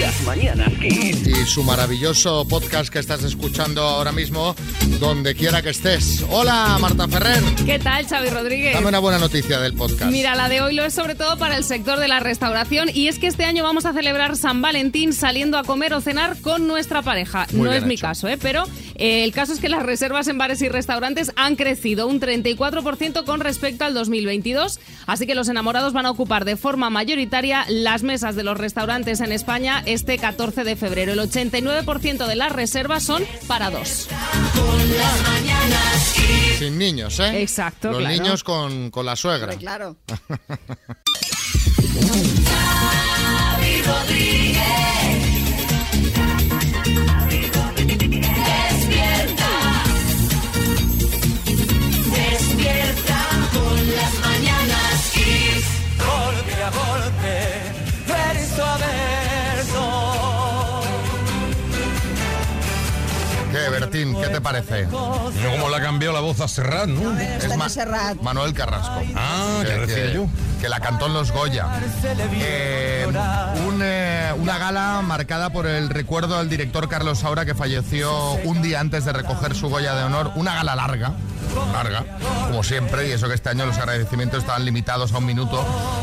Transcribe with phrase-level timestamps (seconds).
[0.00, 1.26] Las mañanas Kiss.
[1.26, 4.56] y su maravilloso podcast que estás escuchando ahora mismo,
[4.98, 6.24] donde quiera que estés.
[6.30, 7.42] Hola, Marta Ferrer.
[7.66, 8.72] ¿Qué tal, Xavi Rodríguez?
[8.72, 10.10] Dame una buena noticia del podcast.
[10.10, 13.08] Mira, la de hoy lo es sobre todo para el sector de la restauración y
[13.08, 16.66] es que este año vamos a celebrar San Valentín saliendo a comer o cenar con
[16.66, 17.46] nuestra pareja.
[17.52, 18.38] Muy no es mi caso, ¿eh?
[18.40, 18.64] pero
[18.94, 23.24] eh, el caso es que las reservas en bares y restaurantes han crecido un 34%
[23.24, 28.02] con respecto al 2022, así que los enamorados van a ocupar de forma mayoritaria las
[28.02, 31.12] mesas de los restaurantes en España este 14 de febrero.
[31.12, 34.08] El 89% de las reservas son para dos.
[36.58, 37.42] Sin niños, ¿eh?
[37.42, 38.14] Exacto, Los claro.
[38.14, 39.54] niños con, con la suegra.
[39.56, 39.96] Claro.
[42.46, 44.62] Xavi Rodríguez.
[64.04, 64.86] ¿Qué, te parece?
[64.86, 67.18] Mira cómo le ha cambiado la voz a Serrat, ¿no?
[67.18, 67.68] Es Ma-
[68.22, 69.00] Manuel Carrasco.
[69.14, 70.26] Ah, ¿qué decía yo?
[70.60, 71.66] que la cantó en Los Goya.
[72.02, 73.06] Eh,
[73.66, 78.62] un, eh, una gala marcada por el recuerdo del director Carlos Saura que falleció un
[78.62, 80.32] día antes de recoger su Goya de honor.
[80.34, 81.12] Una gala larga,
[81.72, 82.04] larga,
[82.48, 85.62] como siempre, y eso que este año los agradecimientos estaban limitados a un minuto,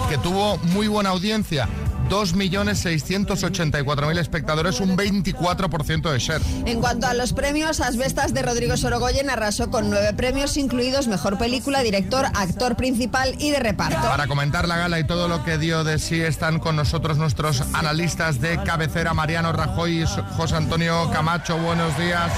[0.09, 1.67] que tuvo muy buena audiencia.
[2.13, 6.43] 2.684.000 espectadores, un 24% de share.
[6.67, 11.39] En cuanto a los premios, Asbestas de Rodrigo Sorogoyen arrasó con nueve premios, incluidos Mejor
[11.39, 14.07] Película, Director, Actor Principal y de Reparto.
[14.07, 17.63] Para comentar la gala y todo lo que dio de sí están con nosotros nuestros
[17.73, 20.05] analistas de cabecera, Mariano Rajoy y
[20.37, 21.57] José Antonio Camacho.
[21.57, 22.31] Buenos días.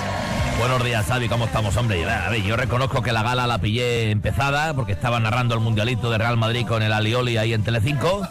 [0.57, 2.09] Buenos días, Xavi, ¿cómo estamos, hombre?
[2.09, 6.09] A ver, yo reconozco que la gala la pillé empezada porque estaba narrando el mundialito
[6.09, 8.25] de Real Madrid con el Alioli ahí en Telecinco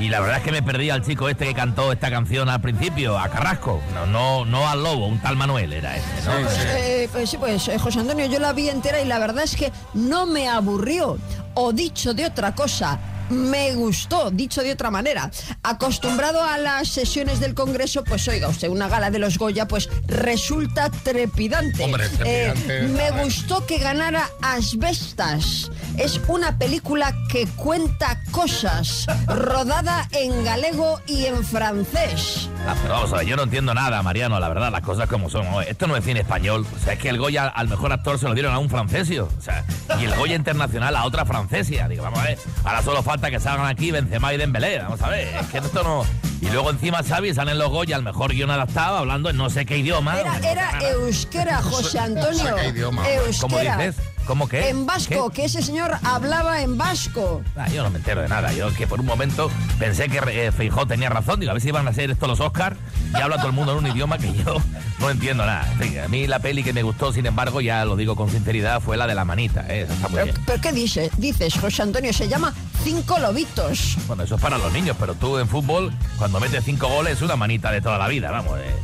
[0.00, 2.60] y la verdad es que me perdí al chico este que cantó esta canción al
[2.62, 3.82] principio, a Carrasco.
[3.92, 5.94] No, no, no al lobo, un tal Manuel era
[6.24, 6.32] ¿no?
[6.38, 9.54] Eh, pues sí, pues eh, José Antonio, yo la vi entera y la verdad es
[9.54, 11.18] que no me aburrió.
[11.54, 12.98] O dicho de otra cosa,
[13.30, 15.30] me gustó, dicho de otra manera.
[15.62, 19.88] Acostumbrado a las sesiones del Congreso, pues oiga usted, una gala de los Goya, pues
[20.06, 21.84] resulta trepidante.
[21.84, 22.84] Hombre, trepidante.
[22.84, 25.70] Eh, me gustó que ganara Asbestas.
[25.96, 32.48] Es una película que cuenta cosas, rodada en galego y en francés.
[32.66, 35.28] Ah, pero vamos a ver, yo no entiendo nada, Mariano, la verdad, las cosas como
[35.30, 35.50] son.
[35.50, 35.60] ¿no?
[35.60, 36.66] Esto no es cine español.
[36.74, 39.28] O sea, es que el Goya al mejor actor se lo dieron a un francesio.
[39.38, 39.64] O sea,
[40.00, 41.88] y el Goya internacional a otra francesia.
[41.88, 44.78] Digo, vamos a ver, ahora solo falta que salgan aquí Benzema y Dembélé.
[44.78, 46.06] Vamos a ver, es que esto no...
[46.40, 49.66] Y luego encima, Xavi, salen los Goya, el mejor guion adaptado, hablando en no sé
[49.66, 50.18] qué idioma.
[50.18, 52.50] Era, era euskera, José Antonio.
[52.50, 53.02] No sé qué idioma.
[53.40, 53.76] ¿Cómo Euskera.
[53.76, 53.96] dices?
[54.30, 54.68] ¿Cómo qué?
[54.68, 57.42] En vasco, que ese señor hablaba en vasco.
[57.56, 58.52] Ah, yo no me entero de nada.
[58.52, 61.40] Yo que por un momento pensé que eh, Feijó tenía razón.
[61.40, 62.76] Digo, a ver si iban a ser estos los Oscars
[63.12, 64.62] y habla todo el mundo en un idioma que yo
[65.00, 65.68] no entiendo nada.
[65.72, 68.30] En fin, a mí la peli que me gustó, sin embargo, ya lo digo con
[68.30, 69.66] sinceridad, fue la de la manita.
[69.68, 69.80] ¿eh?
[69.82, 70.44] Esa está muy ¿Pero, bien.
[70.46, 72.12] pero qué dices, dices, José Antonio?
[72.12, 72.54] Se llama
[72.84, 73.96] Cinco Lobitos.
[74.06, 77.22] Bueno, eso es para los niños, pero tú en fútbol, cuando metes cinco goles, es
[77.22, 78.60] una manita de toda la vida, vamos.
[78.60, 78.76] eh.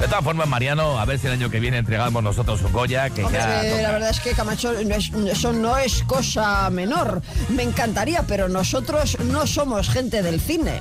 [0.00, 3.08] De todas formas, Mariano, a ver si el año que viene entregamos nosotros un Goya,
[3.10, 3.64] que Hombre, ya...
[3.64, 3.82] eh, toca.
[3.82, 7.22] la verdad es que Camacho, no es- eso no es cosa menor.
[7.50, 10.80] Me encantaría, pero nosotros no somos gente del cine.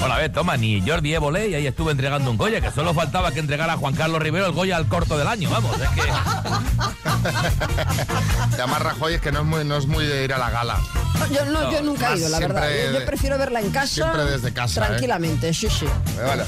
[0.00, 2.94] Bueno, a ver, toma, ni Jordi Évole, y ahí estuve entregando un Goya, que solo
[2.94, 5.88] faltaba que entregara a Juan Carlos Rivero el Goya al corto del año, vamos, es
[5.90, 6.00] que...
[8.54, 10.78] Además, Rajoy es que no es muy, no es muy de ir a la gala.
[11.18, 12.92] No, yo, no, yo nunca he ido, la siempre- verdad.
[12.94, 13.86] Yo, yo prefiero verla en casa.
[13.94, 14.86] siempre desde casa, ¿eh?
[14.86, 15.86] Tranquilamente, sí, sí.
[16.26, 16.44] Vale.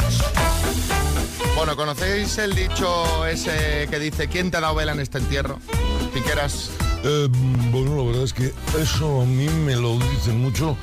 [1.57, 5.59] Bueno, ¿conocéis el dicho ese que dice ¿Quién te ha dado vela en este entierro?
[6.13, 6.71] Piqueras.
[7.03, 7.29] Eh,
[7.71, 10.77] bueno, la verdad es que eso a mí me lo dicen mucho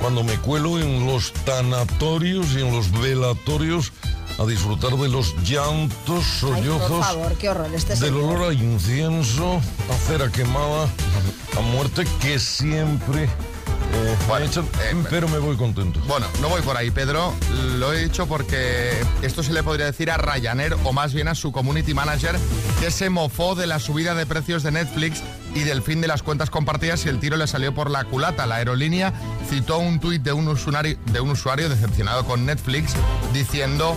[0.00, 3.92] cuando me cuelo en los tanatorios y en los velatorios
[4.38, 7.68] a disfrutar de los llantos, Ay, por sollozos, favor, qué horror.
[7.74, 8.24] Este del señor.
[8.36, 9.56] olor a incienso,
[9.90, 10.88] a cera quemada,
[11.58, 13.28] a muerte que siempre
[14.28, 16.00] Bueno, eh, pero me voy contento.
[16.06, 17.34] Bueno, no voy por ahí, Pedro.
[17.78, 18.92] Lo he dicho porque
[19.22, 22.36] esto se le podría decir a Ryanair o más bien a su community manager
[22.78, 25.22] que se mofó de la subida de precios de Netflix
[25.54, 28.46] y del fin de las cuentas compartidas y el tiro le salió por la culata.
[28.46, 29.12] La aerolínea
[29.48, 32.94] citó un tuit de un usuario, de un usuario decepcionado con Netflix
[33.32, 33.96] diciendo,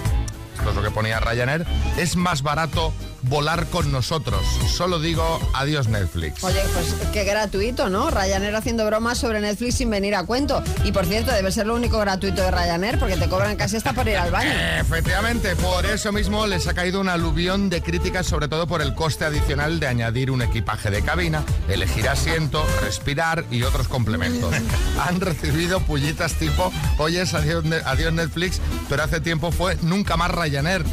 [0.57, 1.65] esto es lo que ponía Ryanair,
[1.97, 4.41] es más barato volar con nosotros.
[4.75, 6.43] Solo digo adiós Netflix.
[6.43, 8.09] Oye, pues qué gratuito, ¿no?
[8.09, 10.63] Ryanair haciendo bromas sobre Netflix sin venir a cuento.
[10.83, 13.93] Y por cierto, debe ser lo único gratuito de Ryanair porque te cobran casi hasta
[13.93, 14.51] por ir al baño.
[14.79, 18.93] Efectivamente, por eso mismo les ha caído un aluvión de críticas, sobre todo por el
[18.93, 24.53] coste adicional de añadir un equipaje de cabina, elegir asiento, respirar y otros complementos.
[25.07, 28.59] Han recibido pullitas tipo, oyes, adiós, Ne- adiós Netflix,
[28.89, 30.83] pero hace tiempo fue nunca más Ryanair.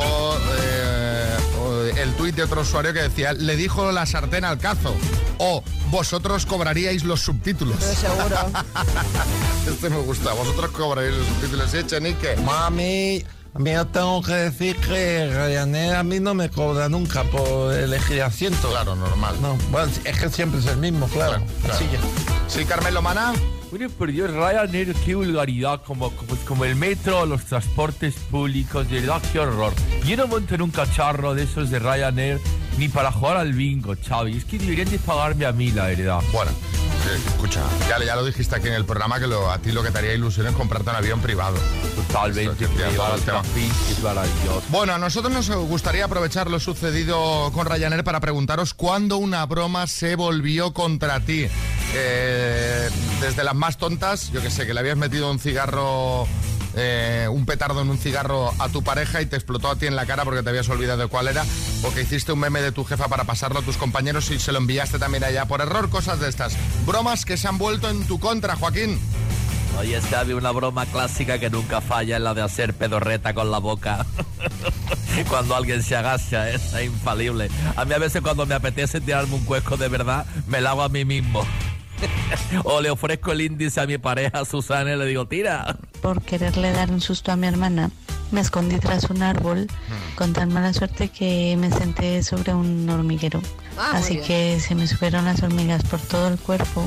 [0.00, 0.87] O, eh,
[2.02, 4.94] el tuit de otro usuario que decía, le dijo la sartén al cazo.
[5.38, 7.76] O vosotros cobraríais los subtítulos.
[7.78, 8.36] Pero seguro.
[9.68, 11.70] Este me gusta, vosotros cobraríais los subtítulos.
[11.70, 12.36] ¿Sí, Chenique?
[12.36, 13.24] Mami,
[13.54, 17.74] a mí yo tengo que decir que Ryanair a mí no me cobra nunca por
[17.74, 18.70] elegir asiento.
[18.70, 19.36] Claro, normal.
[19.40, 21.42] No, bueno, es que siempre es el mismo, claro.
[21.62, 21.74] Claro.
[21.74, 21.98] Así ya.
[22.48, 23.34] Sí, Carmelo Mana.
[23.70, 29.00] Oye, por Dios, Ryanair, qué vulgaridad, como, como, como el metro, los transportes públicos, de
[29.00, 29.74] verdad, qué horror.
[30.06, 32.40] Yo no monto en un cacharro de esos de Ryanair
[32.78, 34.38] ni para jugar al bingo, Xavi.
[34.38, 36.20] Es que deberían de pagarme a mí, la verdad.
[36.32, 37.60] Bueno, eh, escucha,
[37.90, 39.98] ya, ya lo dijiste aquí en el programa que lo- a ti lo que te
[39.98, 41.56] haría ilusión es comprarte un avión privado.
[41.94, 43.42] Totalmente, Esto,
[43.90, 44.62] es maravilloso.
[44.70, 49.86] Bueno, a nosotros nos gustaría aprovechar lo sucedido con Ryanair para preguntaros cuándo una broma
[49.86, 51.48] se volvió contra ti.
[51.94, 52.88] Eh,
[53.20, 56.26] desde las más tontas, yo que sé, que le habías metido un cigarro,
[56.74, 59.96] eh, un petardo en un cigarro a tu pareja y te explotó a ti en
[59.96, 61.44] la cara porque te habías olvidado de cuál era,
[61.82, 64.52] o que hiciste un meme de tu jefa para pasarlo a tus compañeros y se
[64.52, 66.56] lo enviaste también allá por error, cosas de estas.
[66.86, 68.98] Bromas que se han vuelto en tu contra, Joaquín.
[69.78, 73.58] Oye, había una broma clásica que nunca falla, es la de hacer pedorreta con la
[73.58, 74.04] boca.
[75.28, 77.48] cuando alguien se agacha, es infalible.
[77.76, 80.82] A mí a veces cuando me apetece tirarme un cuesco de verdad, me lo hago
[80.82, 81.46] a mí mismo.
[82.64, 85.76] o le ofrezco el índice a mi pareja Susana y le digo, tira.
[86.02, 87.90] por quererle dar un susto a mi hermana.
[88.30, 89.68] Me escondí tras un árbol
[90.14, 93.40] con tan mala suerte que me senté sobre un hormiguero.
[93.78, 96.86] Ah, Así que se me subieron las hormigas por todo el cuerpo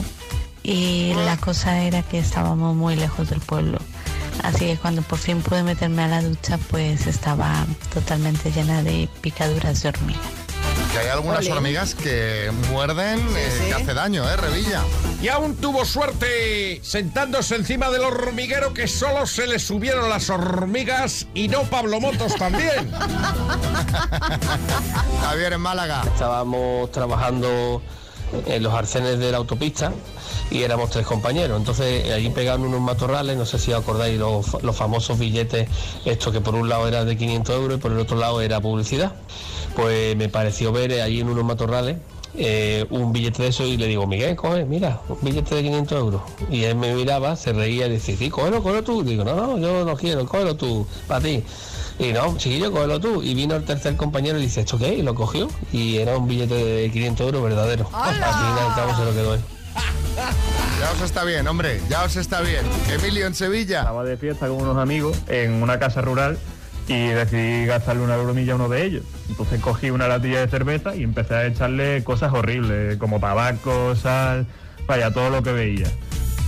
[0.61, 3.79] y la cosa era que estábamos muy lejos del pueblo.
[4.43, 9.09] Así que cuando por fin pude meterme a la ducha pues estaba totalmente llena de
[9.21, 10.19] picaduras de hormiga.
[10.91, 13.65] Que hay algunas hormigas que muerden, eh, sí.
[13.67, 14.83] que hace daño, ¿eh, Revilla?
[15.21, 21.27] Y aún tuvo suerte sentándose encima del hormiguero que solo se le subieron las hormigas
[21.33, 22.91] y no Pablo Motos también.
[25.21, 26.03] Javier en Málaga.
[26.13, 27.81] Estábamos trabajando
[28.45, 29.91] en los arcenes de la autopista
[30.49, 31.57] y éramos tres compañeros.
[31.57, 35.69] Entonces allí pegaban unos matorrales, no sé si os acordáis, los, los famosos billetes,
[36.05, 38.59] esto que por un lado era de 500 euros y por el otro lado era
[38.59, 39.13] publicidad.
[39.75, 41.97] Pues me pareció ver allí en unos matorrales
[42.33, 45.97] eh, un billete de eso y le digo, Miguel, coge, mira, un billete de 500
[45.99, 46.21] euros.
[46.49, 49.03] Y él me miraba, se reía y decía, sí, cógelo, cógelo tú.
[49.03, 51.43] digo, no, no, yo no quiero, cógelo tú, para ti.
[51.99, 53.21] Y no, chiquillo, cógelo tú.
[53.21, 54.93] Y vino el tercer compañero y dice, ¿esto qué?
[54.93, 55.49] Y lo cogió.
[55.73, 57.89] Y era un billete de 500 euros verdadero.
[57.93, 59.41] Al fin y al cabo se lo quedó él.
[60.79, 62.65] Ya os está bien, hombre, ya os está bien.
[62.89, 63.79] Emilio en Sevilla.
[63.79, 66.37] Estaba de fiesta con unos amigos en una casa rural
[66.87, 69.03] y decidí gastarle una bromilla a uno de ellos.
[69.29, 74.45] Entonces cogí una latilla de cerveza y empecé a echarle cosas horribles, como tabaco, sal,
[74.87, 75.87] vaya, todo lo que veía.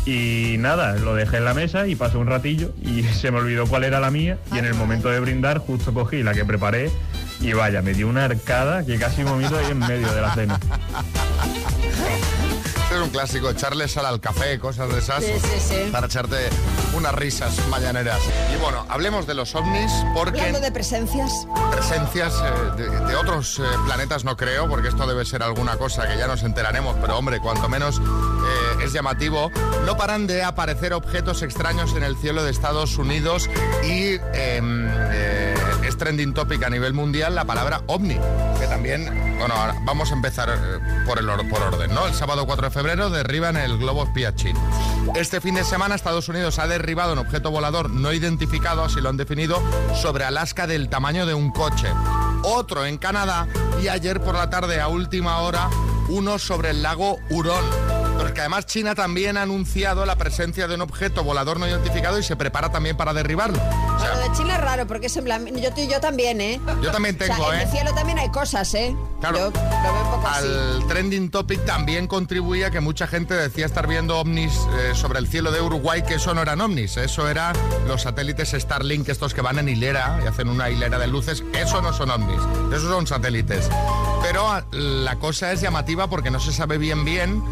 [0.06, 3.68] Y nada, lo dejé en la mesa y pasó un ratillo y se me olvidó
[3.68, 6.91] cuál era la mía y en el momento de brindar justo cogí la que preparé
[7.39, 10.59] y vaya, me dio una arcada que casi vomito ahí en medio de la cena.
[12.94, 15.24] Este es un clásico, echarle sal al café, cosas de esas.
[15.24, 15.90] Sí, sí, sí.
[15.92, 16.38] Para echarte
[16.95, 18.19] unas risas mañaneras.
[18.54, 21.31] Y bueno, hablemos de los ovnis porque Hablando de presencias.
[21.72, 26.08] presencias eh, de, de otros eh, planetas no creo, porque esto debe ser alguna cosa
[26.08, 29.50] que ya nos enteraremos, pero hombre, cuanto menos eh, es llamativo,
[29.88, 33.50] no paran de aparecer objetos extraños en el cielo de Estados Unidos
[33.84, 34.88] y em,
[35.97, 38.17] trending topic a nivel mundial la palabra ovni,
[38.59, 39.05] que también,
[39.39, 42.07] bueno, ahora vamos a empezar eh, por, el or- por orden, ¿no?
[42.07, 44.33] El sábado 4 de febrero derriban el globo espía.
[45.15, 49.09] Este fin de semana Estados Unidos ha derribado un objeto volador no identificado, así lo
[49.09, 49.62] han definido,
[50.01, 51.88] sobre Alaska del tamaño de un coche.
[52.43, 53.47] Otro en Canadá
[53.81, 55.69] y ayer por la tarde a última hora
[56.09, 57.63] uno sobre el lago Hurón.
[58.34, 62.24] Porque además China también ha anunciado la presencia de un objeto volador no identificado y
[62.24, 63.60] se prepara también para derribarlo.
[63.60, 65.46] O sea, Lo de Chile es raro porque es en plan.
[65.56, 66.60] Yo, yo también, ¿eh?
[66.82, 67.63] Yo también O sea, tengo, en ¿eh?
[67.66, 68.96] el cielo también hay cosas, ¿eh?
[69.20, 69.38] Claro.
[69.38, 70.48] Yo lo veo un poco así.
[70.48, 75.28] Al trending topic también contribuía que mucha gente decía estar viendo ovnis eh, sobre el
[75.28, 77.56] cielo de Uruguay, que eso no eran ovnis, eso eran
[77.88, 81.84] los satélites Starlink, estos que van en hilera y hacen una hilera de luces, eso
[81.84, 82.42] no son ovnis,
[82.75, 83.70] esos son satélites.
[84.24, 87.44] Pero ah, la cosa es llamativa porque no se sabe bien bien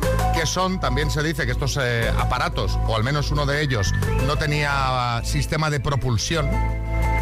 [0.46, 3.94] son, también se dice que estos eh, aparatos, o al menos uno de ellos,
[4.28, 6.50] no tenía ah, sistema de propulsión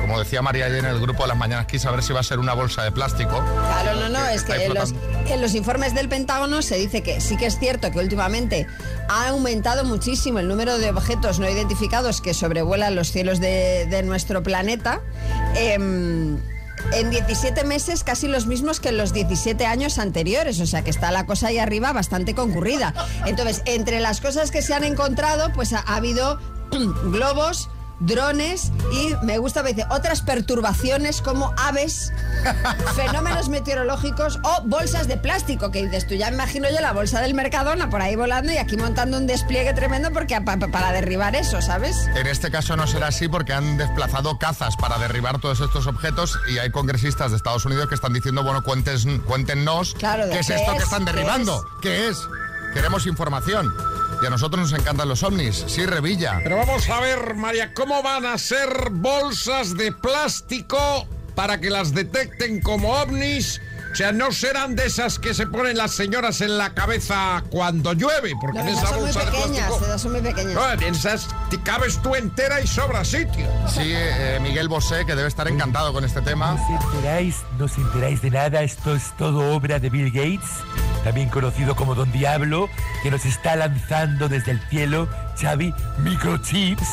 [0.09, 2.23] como decía María ayer en el grupo de las mañanas, quise saber si va a
[2.23, 3.43] ser una bolsa de plástico.
[3.43, 5.29] Claro, no, no, es que en los, flotando.
[5.29, 8.65] en los informes del Pentágono se dice que sí que es cierto que últimamente
[9.07, 14.01] ha aumentado muchísimo el número de objetos no identificados que sobrevuelan los cielos de, de
[14.01, 14.99] nuestro planeta.
[15.55, 16.39] Em,
[16.93, 20.89] en 17 meses casi los mismos que en los 17 años anteriores, o sea que
[20.89, 22.93] está la cosa ahí arriba bastante concurrida.
[23.25, 26.39] Entonces, entre las cosas que se han encontrado, pues ha, ha habido
[27.05, 27.69] globos,
[27.99, 32.11] drones y me gusta, me dice, otras perturbaciones como aves,
[32.95, 37.33] fenómenos meteorológicos o bolsas de plástico, que dices tú, ya imagino yo la bolsa del
[37.33, 41.35] Mercadona por ahí volando y aquí montando un despliegue tremendo porque pa- pa- para derribar
[41.35, 41.95] eso, ¿sabes?
[42.15, 46.39] En este caso no será así porque han desplazado cazas para derribar todos estos objetos
[46.49, 50.39] y hay congresistas de Estados Unidos que están diciendo, bueno, cuentes, cuéntenos Claro, ¿de qué
[50.39, 50.83] es qué esto que es?
[50.83, 51.65] están ¿Qué derribando.
[51.81, 52.17] ¿Qué es?
[52.73, 53.73] Queremos información.
[54.21, 55.63] Y a nosotros nos encantan los ovnis.
[55.67, 56.39] Sí, Revilla.
[56.43, 61.93] Pero vamos a ver, María, ¿cómo van a ser bolsas de plástico para que las
[61.93, 63.61] detecten como ovnis?
[63.91, 67.93] O sea, no serán de esas que se ponen las señoras en la cabeza cuando
[67.93, 69.97] llueve, porque No, en esas esa son muy bolsa de pequeñas, plástico...
[69.99, 70.53] son muy pequeñas.
[70.53, 73.47] No, en esas te cabes tú entera y sobra sitio.
[73.67, 76.53] Sí, eh, Miguel Bosé, que debe estar encantado con este tema.
[76.53, 80.49] No os enteráis, no os enteráis de nada, esto es todo obra de Bill Gates,
[81.03, 82.69] también conocido como Don Diablo,
[83.03, 85.07] que nos está lanzando desde el cielo,
[85.41, 86.87] Xavi, microchips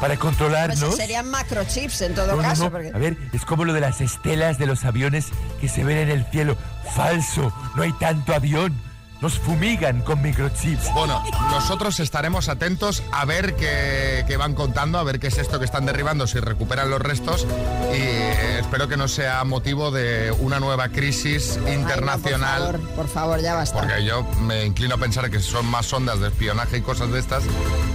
[0.00, 0.96] para Pues controlarnos.
[0.96, 2.64] serían macrochips en todo No, no, caso.
[2.64, 2.70] no.
[2.70, 5.26] porque- A ver, es como lo de las estelas de los aviones
[5.60, 6.56] que se ven en el cielo.
[6.94, 8.74] Falso, no hay tanto avión.
[9.24, 10.92] Nos fumigan con microchips.
[10.92, 15.58] Bueno, nosotros estaremos atentos a ver qué, qué van contando, a ver qué es esto
[15.58, 17.46] que están derribando, si recuperan los restos
[17.90, 22.62] y eh, espero que no sea motivo de una nueva crisis Ay, no, internacional.
[22.64, 23.78] por, favor, por favor, ya basta.
[23.80, 27.18] Porque yo me inclino a pensar que son más ondas de espionaje y cosas de
[27.18, 27.44] estas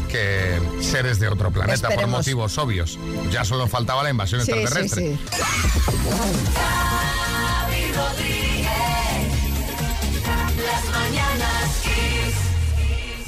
[0.09, 2.97] que seres de otro planeta por motivos obvios.
[3.31, 5.15] Ya solo faltaba la invasión Sí, extraterrestre.
[5.15, 5.19] sí.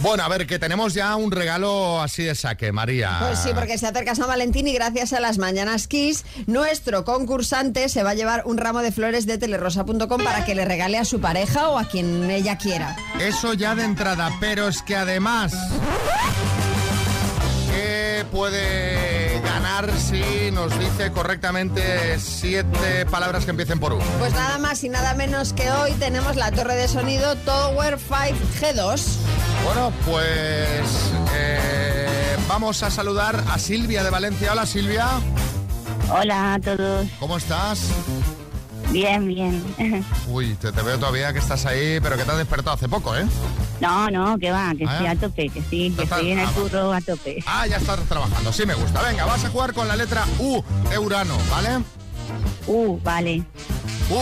[0.02, 3.18] Bueno, a ver, que tenemos ya un regalo así de saque, María.
[3.20, 7.88] Pues sí, porque se acerca San Valentín y gracias a las Mañanas Kiss, nuestro concursante
[7.88, 11.06] se va a llevar un ramo de flores de telerosa.com para que le regale a
[11.06, 12.96] su pareja o a quien ella quiera.
[13.20, 15.54] Eso ya de entrada, pero es que además...
[17.72, 19.11] ¿Qué puede
[19.62, 24.00] ganar si nos dice correctamente siete palabras que empiecen por U?
[24.20, 28.40] Pues nada más y nada menos que hoy tenemos la torre de sonido Tower 5
[28.60, 29.02] G2.
[29.64, 34.52] Bueno, pues eh, vamos a saludar a Silvia de Valencia.
[34.52, 35.08] Hola Silvia,
[36.12, 37.08] Hola a todos.
[37.20, 37.84] ¿cómo estás?
[38.90, 39.64] Bien, bien.
[40.28, 43.16] Uy, te, te veo todavía que estás ahí, pero que te has despertado hace poco,
[43.16, 43.26] ¿eh?
[43.82, 44.92] No, no, que va, que Ah.
[44.94, 47.44] estoy a tope, que sí, que estoy en el ah, curro a tope.
[47.48, 49.02] Ah, ya estás trabajando, sí me gusta.
[49.02, 51.84] Venga, vas a jugar con la letra U de Urano, ¿vale?
[52.68, 53.44] Uh, vale.
[54.10, 54.20] U,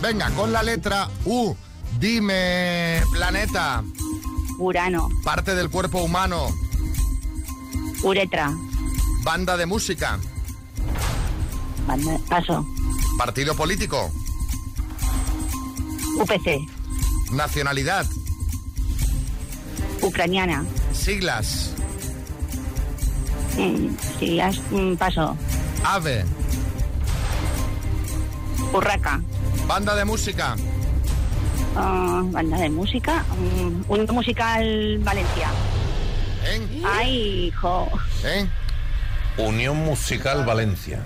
[0.00, 1.54] venga, con la letra U,
[1.98, 3.82] dime planeta,
[4.58, 6.46] Urano, parte del cuerpo humano,
[8.02, 8.52] uretra,
[9.24, 10.18] banda de música,
[11.86, 12.64] Banda- paso,
[13.18, 14.10] partido político,
[16.18, 16.60] UPC,
[17.32, 18.06] nacionalidad,
[20.02, 21.72] ucraniana, siglas,
[24.40, 25.36] has- mm, paso,
[25.84, 26.24] ave,
[28.72, 29.20] urraca,
[29.66, 30.56] banda de música,
[31.76, 35.48] Ah, banda de música, mm, Unión Musical Valencia.
[36.44, 36.82] ¿eh?
[36.84, 37.88] Ay, hijo,
[38.24, 38.44] ¿Eh?
[39.38, 41.04] Unión Musical Valencia.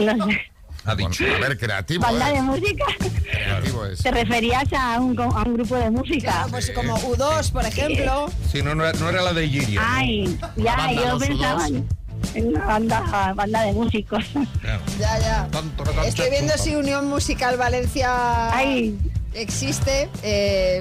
[0.00, 0.49] no sé.
[0.84, 1.24] Ha dicho.
[1.24, 2.34] Bueno, a ver, creativo, Banda ¿eh?
[2.34, 2.84] de música.
[3.30, 4.02] Creativo es.
[4.02, 6.32] ¿Te referías a un, co- a un grupo de música?
[6.32, 8.30] Claro, pues como U2, por ejemplo.
[8.50, 9.80] Sí, no, no era, no era la de Giria.
[9.84, 11.66] Ay, ya, banda yo pensaba
[12.34, 14.24] en una banda, banda de músicos.
[14.98, 15.48] Ya, ya.
[15.50, 16.64] Tanto, tanto, Estoy viendo tanto.
[16.64, 18.98] si Unión Musical Valencia Ay.
[19.34, 20.08] existe.
[20.22, 20.80] eh,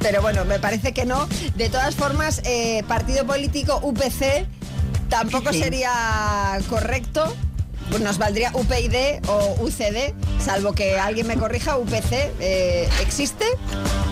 [0.00, 1.26] pero bueno, me parece que no.
[1.56, 4.46] De todas formas, eh, partido político UPC
[5.08, 5.60] tampoco Sí.
[5.62, 7.34] sería correcto.
[8.00, 11.76] Nos valdría UPyD o UCD, salvo que alguien me corrija.
[11.78, 13.44] UPC eh, existe.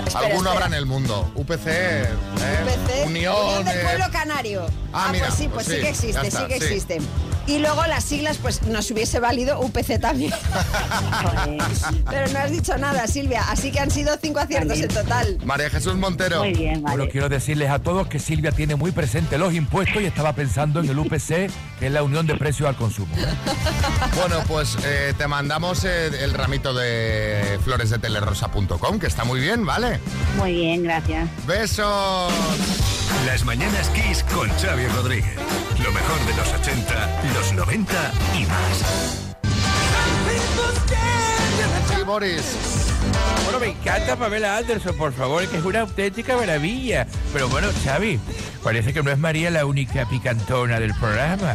[0.06, 0.52] Espera, Alguno espera.
[0.52, 1.30] habrá en el mundo.
[1.35, 2.06] UPC, ¿eh?
[2.35, 3.64] UPC, Unión.
[3.64, 4.66] del Pueblo Canario.
[4.92, 7.06] Ah, mira, pues sí, pues, pues sí, sí, que existe, sí que sí.
[7.46, 10.32] Y luego las siglas, pues nos hubiese valido UPC también.
[12.10, 13.44] Pero no has dicho nada, Silvia.
[13.48, 15.38] Así que han sido cinco aciertos en total.
[15.44, 16.40] María Jesús Montero.
[16.40, 16.96] Muy bien, vale.
[16.96, 20.80] Bueno, quiero decirles a todos que Silvia tiene muy presente los impuestos y estaba pensando
[20.80, 23.14] en el UPC, que es la Unión de Precios al Consumo.
[24.14, 29.40] Bueno, pues eh, te mandamos eh, el ramito de flores de telerosa.com, que está muy
[29.40, 30.00] bien, ¿vale?
[30.38, 31.28] Muy bien, gracias.
[31.46, 32.32] Besos.
[33.26, 35.36] Las mañanas Kiss con Xavi Rodríguez.
[35.87, 39.37] Lo mejor de los 80, los 90 y más.
[41.88, 42.57] Sí, Boris.
[43.45, 47.07] Bueno, me encanta Pamela Anderson, por favor, que es una auténtica maravilla.
[47.33, 48.19] Pero bueno, Xavi,
[48.64, 51.55] parece que no es María la única picantona del programa.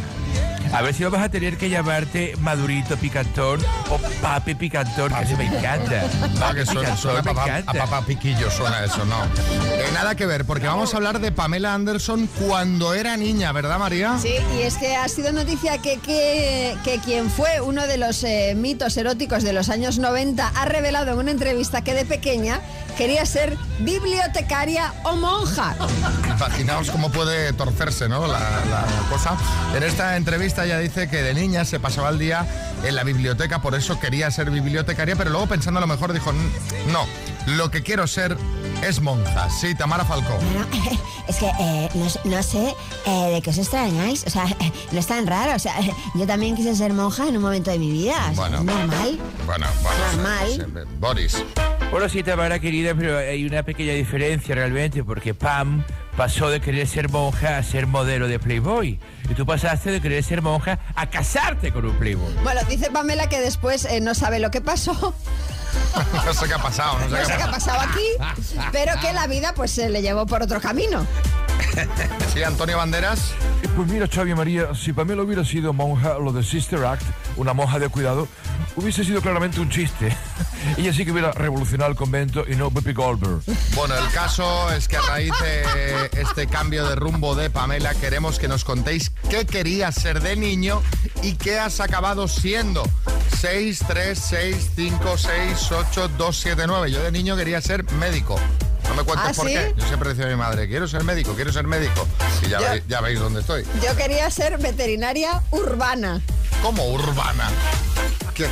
[0.72, 3.60] A ver si vamos a tener que llamarte Madurito Picantón
[3.90, 6.02] o Papi Picantón, que se me encanta.
[6.42, 7.70] Ah, que suena, suena me papá, encanta.
[7.70, 9.22] a papá Piquillo, suena eso, no.
[9.22, 13.78] Eh, nada que ver, porque vamos a hablar de Pamela Anderson cuando era niña, ¿verdad,
[13.78, 14.18] María?
[14.18, 18.24] Sí, y es que ha sido noticia que, que, que quien fue uno de los
[18.24, 22.60] eh, mitos eróticos de los años 90 ha revelado en una entrevista que de pequeña
[22.96, 25.74] quería ser bibliotecaria o monja.
[26.26, 28.26] Imaginaos cómo puede torcerse, ¿no?
[28.26, 29.36] La, la cosa.
[29.74, 32.46] En esta entrevista ella dice que de niña se pasaba el día
[32.84, 36.32] en la biblioteca, por eso quería ser bibliotecaria, pero luego pensando a lo mejor dijo,
[36.90, 37.06] no,
[37.46, 38.36] lo que quiero ser
[38.82, 39.48] es monja.
[39.50, 40.38] Sí, Tamara Falcó.
[41.28, 42.74] Es que eh, no, no sé
[43.06, 44.24] eh, de qué os extrañáis.
[44.26, 44.44] O sea,
[44.92, 45.54] no es tan raro.
[45.54, 45.74] O sea,
[46.14, 48.16] yo también quise ser monja en un momento de mi vida.
[48.32, 48.58] O sea, Bueno.
[48.58, 49.18] es normal.
[49.46, 49.98] Bueno, bueno.
[50.16, 50.48] Normal.
[50.52, 51.44] siempre- Boris.
[51.92, 55.84] Bueno, sí, Tamara querida, pero hay una pequeña diferencia realmente, porque Pam
[56.16, 58.98] pasó de querer ser monja a ser modelo de Playboy.
[59.30, 62.34] Y tú pasaste de querer ser monja a casarte con un Playboy.
[62.42, 65.14] Bueno, dice Pamela que después eh, no sabe lo que pasó,
[66.24, 68.06] no sé qué ha pasado, no sé, no sé qué ha pasado aquí,
[68.72, 71.06] pero que la vida pues se le llevó por otro camino.
[72.32, 73.34] Sí, Antonio Banderas.
[73.76, 77.02] Pues mira, Xavi María, si Pamela hubiera sido monja, lo de Sister Act,
[77.36, 78.26] una monja de cuidado,
[78.74, 80.16] hubiese sido claramente un chiste.
[80.78, 83.42] Ella sí que hubiera revolucionado el convento y no Whoopi Goldberg.
[83.74, 88.38] Bueno, el caso es que a raíz de este cambio de rumbo de Pamela queremos
[88.38, 90.82] que nos contéis qué querías ser de niño
[91.22, 92.82] y qué has acabado siendo.
[93.40, 96.90] 6, 3, 6, 5, 6, 8, 2, 7, 9.
[96.90, 98.38] Yo de niño quería ser médico.
[98.92, 99.54] No me cuentes ¿Ah, por sí?
[99.54, 99.72] qué.
[99.74, 102.06] Yo siempre decía a mi madre, quiero ser médico, quiero ser médico.
[102.42, 103.64] Y ya, Yo- veis, ya veis dónde estoy.
[103.82, 106.20] Yo quería ser veterinaria urbana.
[106.60, 107.48] ¿Cómo urbana?
[108.34, 108.46] ¿Qué?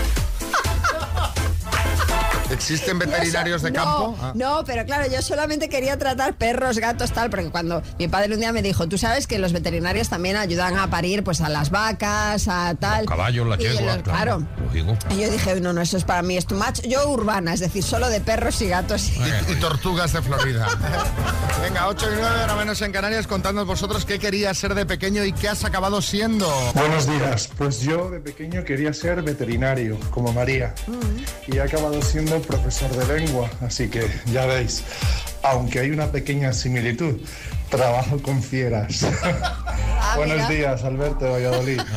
[2.51, 4.17] ¿Existen veterinarios de No, campo?
[4.21, 4.33] Ah.
[4.35, 8.41] No, pero claro, yo solamente quería tratar perros, gatos, tal, porque cuando mi padre un
[8.41, 11.71] día me dijo, tú sabes que los veterinarios también ayudan a parir pues a las
[11.71, 13.07] vacas, a tal.
[13.07, 14.43] Caballos, la yegua, los- claro.
[15.11, 16.81] Y yo dije, no, no, eso es para mí, es too much.
[16.83, 19.09] Yo urbana, es decir, solo de perros y gatos.
[19.11, 19.21] Y,
[19.53, 20.67] y tortugas de Florida.
[21.63, 25.25] Venga, 8 y 9, ahora menos en Canarias, contadnos vosotros qué querías ser de pequeño
[25.25, 26.49] y qué has acabado siendo.
[26.75, 30.75] Buenos días, pues yo de pequeño quería ser veterinario, como María,
[31.47, 34.83] y he acabado siendo profesor de lengua, así que ya veis,
[35.43, 37.21] aunque hay una pequeña similitud,
[37.71, 39.07] trabajo con fieras.
[40.17, 40.49] Buenos mira.
[40.49, 41.81] días, Alberto de Valladolid.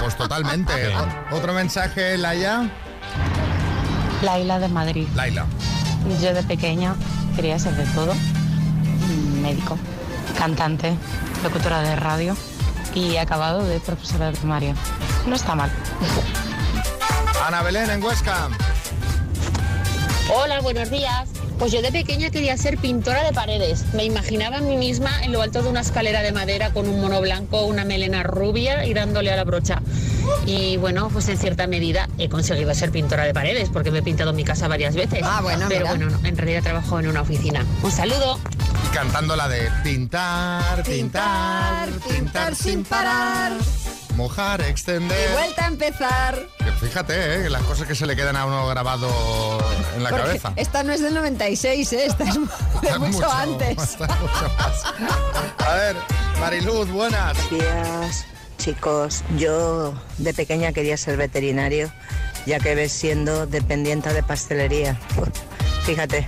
[0.00, 0.72] Pues totalmente.
[1.32, 2.70] Otro mensaje, Laia.
[4.22, 5.08] Laila de Madrid.
[5.16, 5.44] Laila.
[6.20, 6.94] Yo de pequeña
[7.34, 8.14] quería ser de todo.
[9.42, 9.76] Médico,
[10.36, 10.94] cantante,
[11.42, 12.36] locutora de radio
[12.94, 14.74] y acabado de profesora de primaria.
[15.26, 15.70] No está mal.
[17.44, 18.48] Ana Belén en Huesca.
[20.30, 21.28] Hola, buenos días.
[21.58, 23.84] Pues yo de pequeña quería ser pintora de paredes.
[23.94, 27.00] Me imaginaba a mí misma en lo alto de una escalera de madera con un
[27.00, 29.82] mono blanco, una melena rubia y dándole a la brocha.
[30.46, 34.02] Y bueno, pues en cierta medida he conseguido ser pintora de paredes porque me he
[34.02, 35.20] pintado mi casa varias veces.
[35.24, 35.90] Ah, bueno, Pero mira.
[35.96, 37.64] bueno, no, en realidad trabajo en una oficina.
[37.82, 38.38] Un saludo.
[38.86, 43.52] Y cantando la de pintar, pintar, pintar sin parar.
[44.18, 45.30] Mojar, extender.
[45.30, 46.48] Y vuelta a empezar.
[46.58, 47.50] Que fíjate, ¿eh?
[47.50, 49.08] las cosas que se le quedan a uno grabado
[49.94, 50.52] en la Porque cabeza.
[50.56, 52.06] Esta no es del 96, ¿eh?
[52.06, 52.40] esta es de
[52.82, 53.78] Está mucho, mucho, antes.
[53.78, 54.84] está mucho más.
[55.64, 55.96] A ver,
[56.40, 57.36] Mariluz, buenas.
[57.48, 58.24] días,
[58.58, 59.22] chicos.
[59.36, 61.88] Yo de pequeña quería ser veterinario,
[62.44, 64.98] ya que ves siendo dependiente de pastelería.
[65.84, 66.26] Fíjate,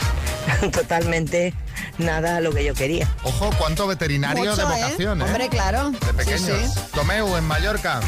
[0.72, 1.54] totalmente
[2.00, 3.08] nada a lo que yo quería.
[3.22, 4.82] Ojo, cuánto veterinario de Mucho, ¿eh?
[4.82, 5.24] vocación, ¿eh?
[5.24, 5.90] Hombre, claro.
[5.90, 6.40] De pequeños.
[6.40, 6.80] Sí, sí.
[6.94, 8.00] Tomeu, en Mallorca.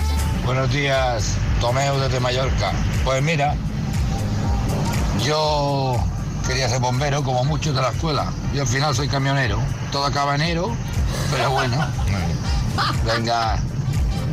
[0.45, 2.73] Buenos días, Tomeo desde Mallorca.
[3.05, 3.55] Pues mira,
[5.25, 5.97] yo
[6.47, 8.33] quería ser bombero como muchos de la escuela.
[8.55, 9.59] Yo al final soy camionero.
[9.93, 10.75] Todo acaba en enero,
[11.31, 11.77] pero bueno.
[13.05, 13.59] Venga,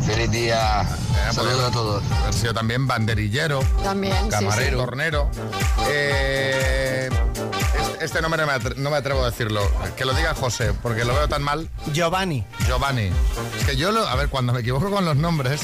[0.05, 0.85] feliz día.
[1.31, 2.03] Saludos a todos.
[2.23, 3.59] Haber sido también banderillero.
[3.83, 4.79] También, sí, Camarero.
[4.79, 4.85] sí.
[4.85, 5.31] Tornero.
[5.89, 7.09] Eh,
[8.01, 9.61] este, nombre no me, no me atrevo a decirlo.
[9.95, 11.69] Que lo diga José, porque lo veo tan mal.
[11.93, 12.45] Giovanni.
[12.67, 13.11] Giovanni.
[13.59, 15.61] Es que yo, lo, a ver, cuando me equivoco con los nombres,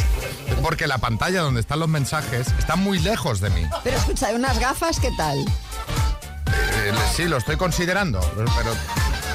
[0.48, 3.63] es porque la pantalla donde están los mensajes está muy lejos de mí.
[3.84, 5.38] Pero escucha, unas gafas, ¿qué tal?
[5.38, 8.50] Eh, sí, lo estoy considerando, pero...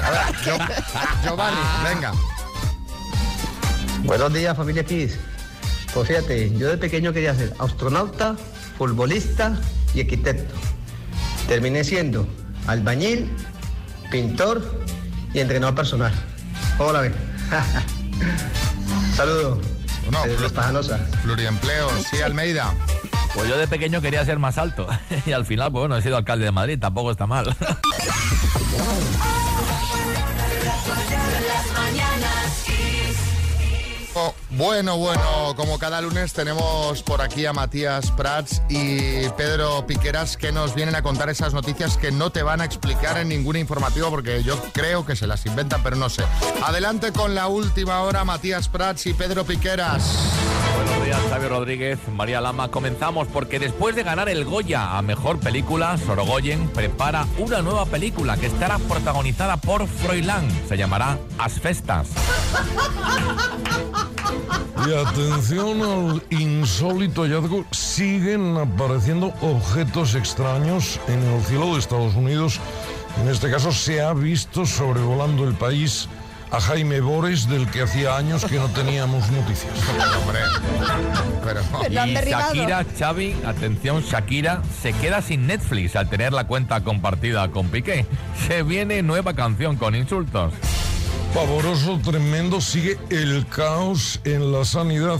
[0.05, 0.83] a ver, Gio-
[1.23, 2.13] Giovanni, venga.
[4.03, 5.17] Buenos días, familia Kiss.
[5.93, 8.35] Pues fíjate, yo de pequeño quería ser astronauta,
[8.77, 9.57] futbolista
[9.93, 10.55] y arquitecto.
[11.47, 12.25] Terminé siendo
[12.67, 13.31] albañil,
[14.09, 14.83] pintor
[15.33, 16.11] y entrenador personal.
[16.77, 17.11] Hola,
[19.15, 19.59] Saludos.
[20.11, 20.23] No.
[21.23, 22.73] Pluriempleo, sí, Almeida.
[23.33, 24.87] Pues yo de pequeño quería ser más alto.
[25.25, 27.55] Y al final, pues bueno, he sido alcalde de Madrid, tampoco está mal.
[34.57, 40.51] Bueno, bueno, como cada lunes tenemos por aquí a Matías Prats y Pedro Piqueras que
[40.51, 44.09] nos vienen a contar esas noticias que no te van a explicar en ningún informativo
[44.09, 46.23] porque yo creo que se las inventan, pero no sé.
[46.63, 50.03] Adelante con la última hora, Matías Prats y Pedro Piqueras.
[50.75, 52.67] Buenos días, Xavi Rodríguez, María Lama.
[52.67, 58.35] Comenzamos porque después de ganar el Goya a Mejor Película, Sorogoyen prepara una nueva película
[58.35, 60.45] que estará protagonizada por Froilán.
[60.67, 62.09] Se llamará As Festas.
[64.87, 72.59] Y atención al insólito hallazgo, siguen apareciendo objetos extraños en el cielo de Estados Unidos.
[73.21, 76.07] En este caso se ha visto sobrevolando el país
[76.51, 79.73] a Jaime Bores, del que hacía años que no teníamos noticias.
[81.89, 87.69] Y Shakira, Xavi, atención, Shakira se queda sin Netflix al tener la cuenta compartida con
[87.69, 88.05] Piqué.
[88.47, 90.53] Se viene nueva canción con insultos.
[91.33, 95.17] Pavoroso, tremendo, sigue el caos en la sanidad.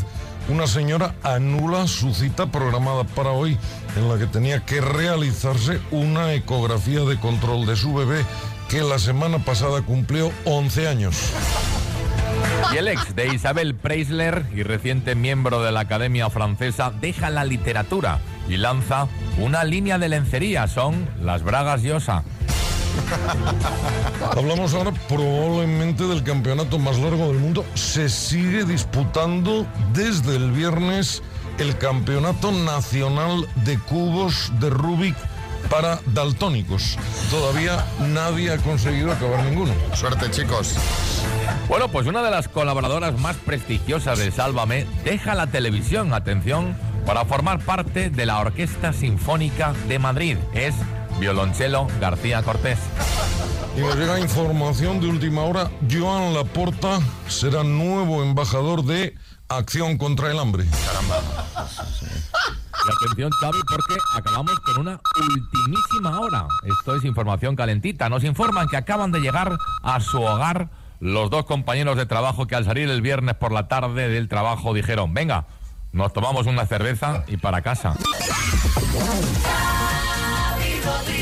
[0.50, 3.58] Una señora anula su cita programada para hoy,
[3.96, 8.26] en la que tenía que realizarse una ecografía de control de su bebé,
[8.68, 11.16] que la semana pasada cumplió 11 años.
[12.74, 17.46] Y el ex de Isabel Preisler y reciente miembro de la Academia Francesa deja la
[17.46, 18.20] literatura
[18.50, 20.68] y lanza una línea de lencería.
[20.68, 22.24] Son las bragas Yosa.
[24.38, 27.66] Hablamos ahora probablemente del campeonato más largo del mundo.
[27.76, 31.22] Se sigue disputando desde el viernes
[31.58, 35.16] el campeonato nacional de cubos de Rubik
[35.70, 36.98] para daltónicos.
[37.30, 39.74] Todavía nadie ha conseguido acabar ninguno.
[39.94, 40.76] Suerte, chicos.
[41.68, 46.76] Bueno, pues una de las colaboradoras más prestigiosas de Sálvame deja la televisión, atención,
[47.06, 50.38] para formar parte de la Orquesta Sinfónica de Madrid.
[50.54, 50.76] Es
[51.22, 52.80] violonchelo García Cortés.
[53.78, 55.70] Y nos llega información de última hora.
[55.90, 59.14] Joan Laporta será nuevo embajador de
[59.48, 60.66] Acción contra el Hambre.
[60.66, 60.68] Y
[63.06, 66.48] atención, Xavi, porque acabamos con una ultimísima hora.
[66.64, 68.10] Esto es información calentita.
[68.10, 72.56] Nos informan que acaban de llegar a su hogar los dos compañeros de trabajo que
[72.56, 75.46] al salir el viernes por la tarde del trabajo dijeron, venga,
[75.92, 77.94] nos tomamos una cerveza y para casa.
[80.82, 81.21] Xavi Rodríguez.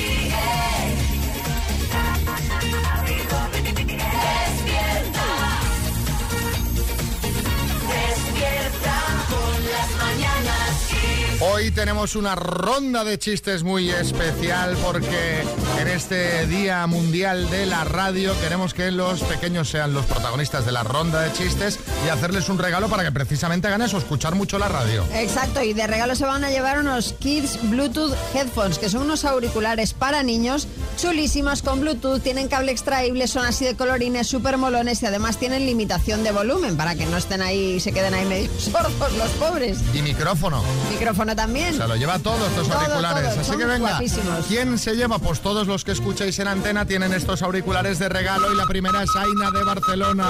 [11.42, 15.42] Hoy tenemos una ronda de chistes muy especial porque
[15.80, 20.74] en este Día Mundial de la Radio queremos que los pequeños sean los protagonistas de
[20.74, 24.60] la ronda de chistes y hacerles un regalo para que precisamente ganes o escuchar mucho
[24.60, 25.06] la radio.
[25.14, 29.24] Exacto, y de regalo se van a llevar unos Kids Bluetooth Headphones, que son unos
[29.24, 35.02] auriculares para niños chulísimos con Bluetooth, tienen cable extraíble, son así de colorines, súper molones
[35.04, 38.26] y además tienen limitación de volumen para que no estén ahí y se queden ahí
[38.26, 39.78] medio sordos los pobres.
[39.94, 40.62] Y micrófono.
[40.92, 41.74] Micrófono también.
[41.76, 43.30] Se lo lleva todos estos Todo, auriculares.
[43.30, 44.46] todo, Así son que venga, guapísimos.
[44.48, 45.20] ¿quién se lleva?
[45.20, 49.04] Pues todos los que escucháis en antena tienen estos auriculares de regalo y la primera
[49.04, 50.28] es Aina de Barcelona.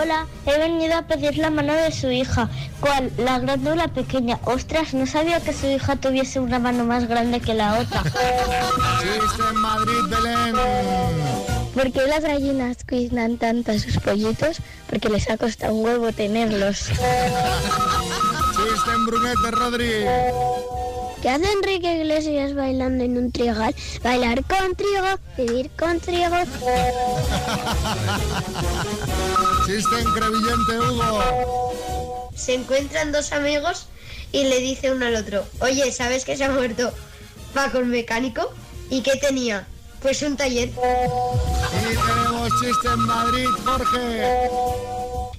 [0.00, 2.48] Hola, he venido a pedir la mano de su hija.
[2.78, 3.10] ¿Cuál?
[3.16, 4.38] ¿La grande o la pequeña?
[4.44, 8.02] Ostras, no sabía que su hija tuviese una mano más grande que la otra.
[8.04, 10.56] Chiste en Madrid, Belén.
[11.74, 14.58] ¿Por qué las gallinas cuidan tanto a sus pollitos?
[14.90, 16.90] Porque les ha costado un huevo tenerlos.
[18.68, 19.90] Chiste en Brunete, Rodri.
[21.22, 23.74] ¿Qué hace Enrique Iglesias bailando en un trigal?
[24.02, 26.36] Bailar con trigo, vivir con trigo.
[29.64, 32.30] Chiste en Crevillente, Hugo.
[32.36, 33.86] Se encuentran dos amigos
[34.32, 36.92] y le dice uno al otro, oye, ¿sabes que se ha muerto
[37.54, 38.52] Paco el mecánico?
[38.90, 39.66] ¿Y qué tenía?
[40.02, 40.68] Pues un taller.
[40.68, 40.72] Y
[41.96, 44.50] tenemos chiste en Madrid, Jorge.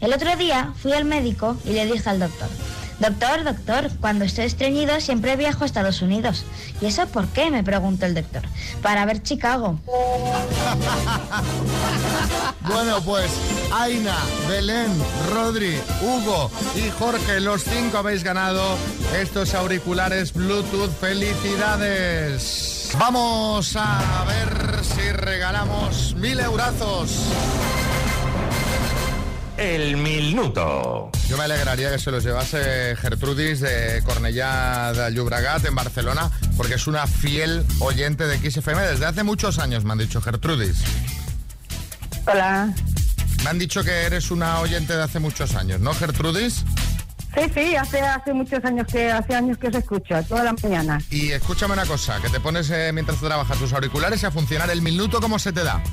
[0.02, 2.50] El otro día fui al médico y le dije al doctor,
[3.00, 6.46] doctor, doctor, cuando estoy estreñido siempre viajo a Estados Unidos.
[6.82, 7.50] ¿Y eso por qué?
[7.52, 8.44] me preguntó el doctor.
[8.82, 9.80] Para ver Chicago.
[12.62, 13.32] Bueno, pues
[13.74, 14.16] Aina,
[14.48, 14.92] Belén,
[15.34, 18.62] Rodri, Hugo y Jorge, los cinco habéis ganado
[19.20, 20.92] estos auriculares Bluetooth.
[21.00, 22.92] ¡Felicidades!
[23.00, 27.24] Vamos a ver si regalamos mil eurazos.
[29.60, 31.12] El minuto.
[31.28, 36.76] Yo me alegraría que se los llevase Gertrudis de Cornellá de Llobregat en Barcelona, porque
[36.76, 40.78] es una fiel oyente de XFM desde hace muchos años, me han dicho Gertrudis.
[42.26, 42.74] Hola.
[43.44, 46.64] Me han dicho que eres una oyente de hace muchos años, ¿no, Gertrudis?
[47.36, 51.02] Sí, sí, hace, hace muchos años que hace años que se escucha, toda la mañana.
[51.12, 54.70] Y escúchame una cosa, que te pones eh, mientras trabajas tus auriculares y a funcionar
[54.70, 55.84] el minuto como se te da.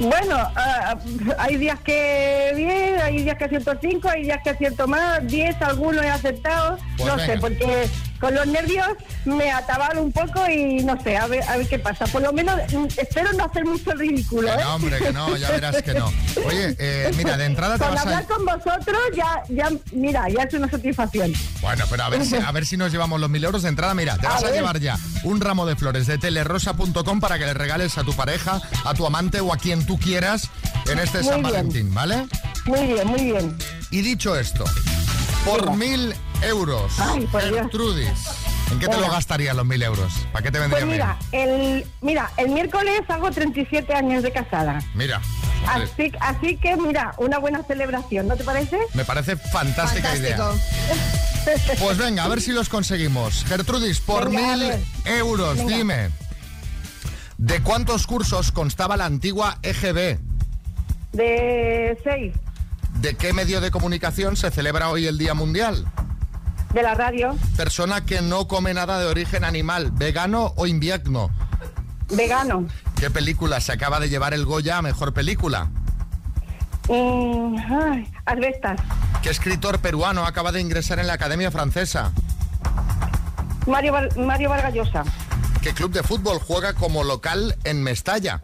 [0.00, 0.96] Bueno, ah,
[1.38, 5.60] hay días que bien, hay días que acierto 5, hay días que acierto más, 10,
[5.60, 7.32] algunos he aceptado, Pues no venga.
[7.34, 8.86] sé, porque con los nervios
[9.26, 12.06] me atabalo un poco y no sé, a ver, a ver qué pasa.
[12.06, 14.48] Por lo menos mm, espero no hacer mucho ridículo.
[14.48, 14.64] Que ¿eh?
[14.64, 16.06] no, hombre, que no, ya verás que no.
[16.46, 18.08] Oye, eh, mira, de entrada te Con vas a...
[18.08, 21.32] hablar con vosotros ya, ya, mira, ya es una satisfacción.
[21.60, 23.94] Bueno, pero a ver, si, a ver si nos llevamos los mil euros de entrada.
[23.94, 24.54] Mira, te A vas a ver.
[24.54, 28.60] llevar ya un ramo de flores de telerosa.com para que le regales a tu pareja,
[28.84, 30.48] a tu amante o a quien tú quieras
[30.88, 31.52] en este Muy San bien.
[31.52, 32.24] Valentín, ¿vale?
[32.64, 33.58] Muy bien, muy bien.
[33.90, 34.64] Y dicho esto,
[35.44, 37.56] por mil euros, Ay, por Dios.
[37.62, 38.08] Gertrudis,
[38.70, 39.14] ¿en qué te lo Venga.
[39.14, 40.12] gastarías los mil euros?
[40.30, 44.78] ¿Para qué te vendría Pues mira, el, mira, el miércoles hago 37 años de casada.
[44.94, 45.20] Mira,
[45.66, 48.78] Así, así que, mira, una buena celebración, ¿no te parece?
[48.94, 50.38] me parece fantástica idea.
[51.80, 53.44] Pues venga, a ver si los conseguimos.
[53.44, 54.72] Gertrudis, por Venga, mil
[55.06, 55.76] euros, Venga.
[55.76, 56.10] dime,
[57.40, 60.18] ¿de cuántos cursos constaba la antigua EGB?
[61.12, 62.34] De 6,
[63.00, 65.86] ¿De qué medio de comunicación se celebra hoy el Día Mundial?
[66.74, 71.30] de la radio, Persona que no come nada de origen animal, vegano o invierno.
[72.10, 72.64] vegano.
[72.94, 75.68] ¿Qué película se acaba de llevar el Goya a mejor película?
[76.88, 78.80] Mm, ay, asbestas.
[79.22, 82.12] ¿Qué escritor peruano acaba de ingresar en la Academia Francesa?
[83.66, 85.04] Mario, Mario Vargas Llosa.
[85.62, 88.40] ¿Qué club de fútbol juega como local en Mestalla?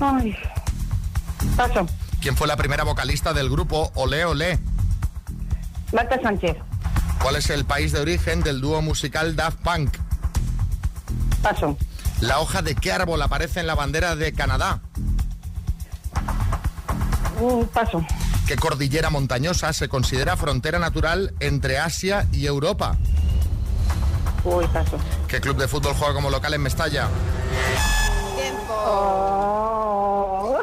[0.00, 0.36] Ay,
[1.56, 1.86] paso.
[2.20, 4.58] ¿Quién fue la primera vocalista del grupo Olé Olé?
[5.92, 6.56] Marta Sánchez.
[7.22, 9.96] ¿Cuál es el país de origen del dúo musical Daft Punk?
[11.42, 11.76] Paso.
[12.20, 14.80] ¿La hoja de qué árbol aparece en la bandera de Canadá?
[17.40, 18.04] Mm, paso.
[18.46, 22.98] ¿Qué cordillera montañosa se considera frontera natural entre Asia y Europa?
[25.26, 27.08] ¿Qué club de fútbol juega como local en Mestalla?
[28.86, 30.58] Oh.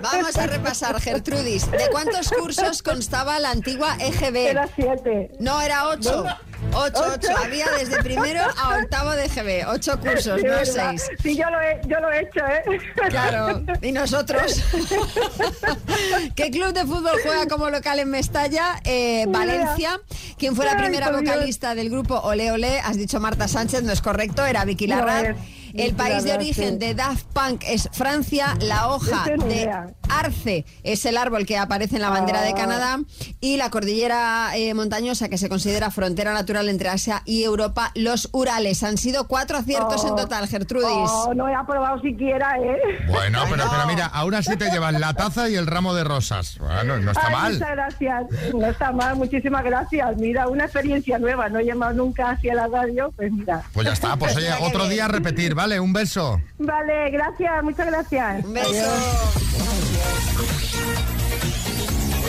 [0.00, 1.70] Vamos a repasar, Gertrudis.
[1.70, 4.36] ¿De cuántos cursos constaba la antigua EGB?
[4.36, 5.30] Era siete.
[5.40, 6.24] No, era ocho.
[6.72, 7.28] Ocho, ocho.
[7.36, 9.68] Había desde primero a octavo de EGB.
[9.68, 10.94] Ocho cursos, no verdad.
[10.96, 11.08] seis.
[11.22, 12.80] Sí, yo lo he, yo lo he hecho, ¿eh?
[13.08, 14.62] Claro, y nosotros.
[16.36, 18.80] ¿Qué club de fútbol juega como local en Mestalla?
[18.84, 19.26] Eh.
[19.28, 20.00] Valencia.
[20.36, 22.80] ¿Quién fue la primera vocalista del grupo Ole Ole?
[22.80, 25.36] Has dicho Marta Sánchez, no es correcto, era Vicky Larraz.
[25.74, 26.78] El país de origen sí.
[26.78, 28.56] de Daft Punk es Francia.
[28.60, 29.70] La hoja de
[30.08, 32.54] arce es el árbol que aparece en la bandera de Ah.
[32.54, 32.98] Canadá.
[33.40, 38.28] Y la cordillera eh, montañosa que se considera frontera natural entre Asia y Europa, los
[38.32, 38.82] Urales.
[38.82, 40.16] Han sido cuatro aciertos en Oh.
[40.16, 40.86] total, Gertrudis.
[41.10, 42.78] Oh, no he aprobado siquiera, ¿eh?
[43.08, 46.58] Bueno, pero, pero mira, aún así te llevan la taza y el ramo de rosas.
[46.58, 47.52] Bueno, no está Ay, mal.
[47.54, 48.22] Muchas gracias.
[48.54, 50.16] No está mal, muchísimas gracias.
[50.16, 51.48] Mira, una experiencia nueva.
[51.48, 53.12] No he llamado nunca hacia la radio.
[53.16, 53.62] Pues mira.
[53.72, 55.80] Pues ya está, pues oye, otro día repetir, ¿vale?
[55.80, 56.40] Un beso.
[56.58, 58.44] Vale, gracias, muchas gracias.
[58.44, 58.70] Un beso.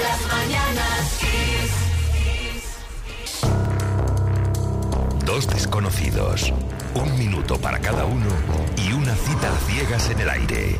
[0.01, 1.19] Las mañanas.
[5.25, 6.51] Dos desconocidos,
[6.95, 8.25] un minuto para cada uno
[8.77, 10.79] y una cita a ciegas en el aire.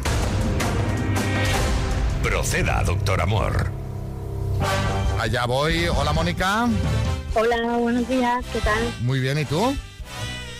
[2.23, 3.67] Proceda, doctor Amor.
[5.19, 5.85] Allá voy.
[5.87, 6.67] Hola, Mónica.
[7.35, 8.91] Hola, buenos días, ¿qué tal?
[9.01, 9.75] Muy bien, ¿y tú?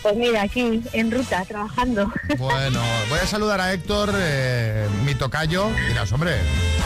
[0.01, 2.11] Pues mira, aquí en ruta, trabajando.
[2.37, 5.69] Bueno, voy a saludar a Héctor, eh, mi tocayo.
[5.89, 6.37] Dirás, hombre,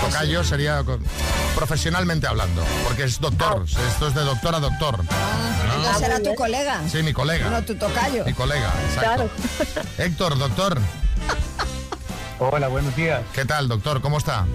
[0.01, 0.83] tocayo sería
[1.55, 3.65] profesionalmente hablando, porque es doctor.
[3.65, 4.97] Esto es de doctor a doctor.
[5.03, 5.75] ¿no?
[5.75, 6.81] Entonces era tu colega.
[6.91, 7.49] Sí, mi colega.
[7.51, 8.25] No, tu tocayo.
[8.25, 9.29] Mi colega, exacto.
[9.99, 10.79] Héctor, doctor.
[12.39, 13.21] Hola, buenos días.
[13.33, 14.01] ¿Qué tal, doctor?
[14.01, 14.45] ¿Cómo está?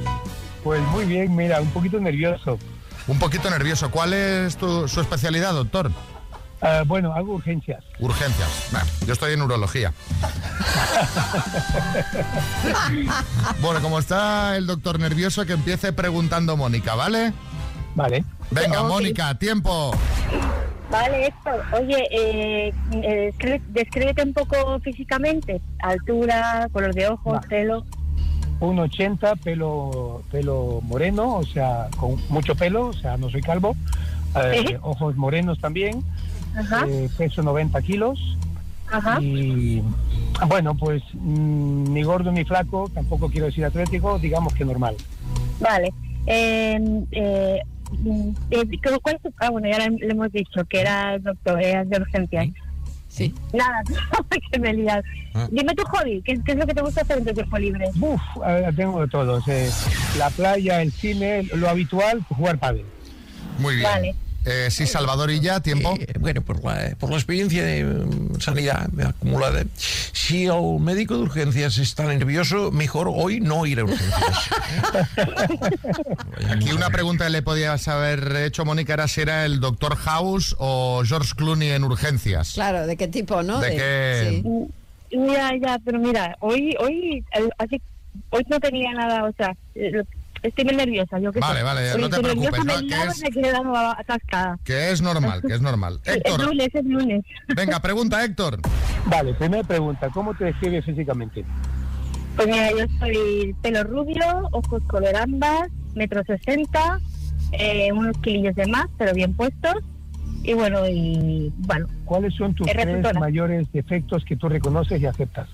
[0.64, 2.58] Pues muy bien, mira, un poquito nervioso.
[3.06, 3.90] Un poquito nervioso.
[3.92, 5.92] ¿Cuál es tu- su especialidad, doctor?
[6.60, 7.84] Ah, bueno, hago urgencias.
[8.00, 8.68] Urgencias.
[8.72, 9.92] Nah, yo estoy en urología.
[13.60, 17.32] Bueno, como está el doctor nervioso, que empiece preguntando Mónica, ¿vale?
[17.94, 18.24] Vale.
[18.50, 18.88] Venga, Ok.
[18.88, 19.92] Mónica, tiempo.
[20.90, 23.32] Vale, Héctor, oye, eh, eh,
[23.68, 27.84] descríbete un poco físicamente, altura, color de ojos, pelo.
[28.60, 33.76] 1,80, pelo, pelo moreno, o sea, con mucho pelo, o sea, no soy calvo.
[34.36, 34.76] Eh, Sí.
[34.82, 36.02] Ojos morenos también.
[36.56, 36.86] Ajá.
[36.88, 38.36] Eh, peso 90 kilos.
[38.90, 39.20] Ajá.
[39.20, 39.82] Y
[40.46, 44.96] bueno, pues mm, ni gordo ni flaco, tampoco quiero decir atlético, digamos que normal.
[45.60, 45.92] Vale.
[46.26, 46.78] Eh,
[47.12, 47.60] eh,
[48.50, 48.64] eh,
[49.02, 51.96] ¿cuál es tu- Ah, bueno, ya le, le hemos dicho que era doctor, era de
[51.98, 52.48] urgencias.
[53.08, 53.34] Sí.
[53.52, 53.82] Nada,
[54.52, 55.02] que me lías.
[55.34, 55.48] Ah.
[55.50, 57.88] Dime tu hobby, ¿qué, qué es lo que te gusta hacer en tu tiempo libre?
[58.00, 59.42] Uf, eh, tengo de todo.
[59.46, 59.70] eh,
[60.18, 62.84] la playa, el cine, lo habitual, jugar pádel.
[63.58, 63.84] Muy bien.
[63.86, 64.14] Vale.
[64.50, 65.94] Eh, sí, Salvador y ya, tiempo.
[66.00, 71.22] Eh, bueno, por la, por la experiencia de mm, sanidad acumulada, si el médico de
[71.24, 74.50] urgencias está nervioso, mejor hoy no ir a urgencias.
[76.50, 80.56] Aquí una pregunta que le podías haber hecho, Mónica, era si era el Doctor House
[80.58, 82.52] o George Clooney en urgencias.
[82.54, 83.60] Claro, ¿de qué tipo, no?
[83.60, 84.40] ¿De qué?
[84.42, 84.68] sí.
[85.10, 87.80] Ya, ya, pero mira, hoy, hoy, el- así,
[88.28, 89.54] hoy no tenía nada, o sea,
[90.42, 91.64] estoy muy nerviosa, yo que Vale, sé.
[91.64, 94.58] vale, no te estoy nerviosa, preocupes, Que me atascada.
[94.64, 96.00] Que es normal, que es normal.
[96.04, 97.24] Es Héctor, lunes, es lunes.
[97.54, 98.60] venga, pregunta, Héctor.
[99.06, 101.44] Vale, primera pregunta, ¿cómo te describes físicamente?
[102.36, 107.00] Pues mira, yo soy pelo rubio, ojos color ámbar, metro sesenta,
[107.52, 109.74] eh, unos kilillos de más, pero bien puestos.
[110.44, 115.06] Y bueno, y bueno, ¿Cuáles son tus Es tres mayores defectos que tú reconoces y
[115.06, 115.48] aceptas?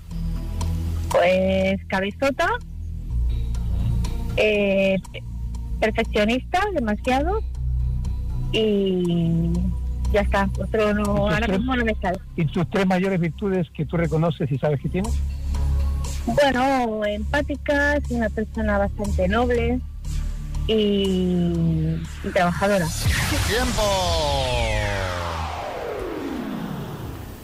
[1.09, 2.47] pues cabezota,
[4.37, 4.97] eh,
[5.79, 7.41] perfeccionista, demasiado.
[8.51, 9.51] Y
[10.13, 12.19] ya está, otro no, ahora tres- mismo no me sale.
[12.35, 15.13] ¿Y tus tres mayores virtudes que tú reconoces y sabes que tienes?
[16.25, 19.79] Bueno, empática, es una persona bastante noble
[20.67, 20.73] y,
[22.23, 22.87] y trabajadora.
[23.47, 23.81] ¡Tiempo!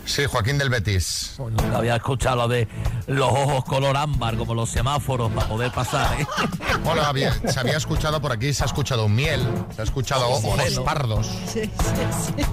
[0.05, 1.35] Sí, Joaquín del Betis.
[1.37, 2.67] Nunca había escuchado lo de
[3.07, 6.19] los ojos color ámbar, como los semáforos, para poder pasar.
[6.19, 6.27] ¿eh?
[6.83, 9.41] Bueno, había- se había escuchado por aquí, se ha escuchado miel,
[9.75, 10.79] se ha escuchado Sí, ojos sí.
[10.83, 11.27] pardos.
[11.47, 12.45] Sí, sí, sí.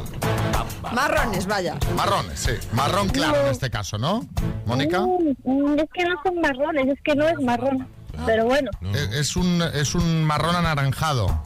[0.94, 1.76] Marrones, vaya.
[1.96, 2.52] Marrones, sí.
[2.72, 4.26] Marrón claro en este caso, ¿no?
[4.66, 5.00] Mónica.
[5.00, 7.88] Mm, es que no son marrones, es que no es marrón.
[8.26, 11.42] Pero bueno, Eh, Es un, es un marrón anaranjado.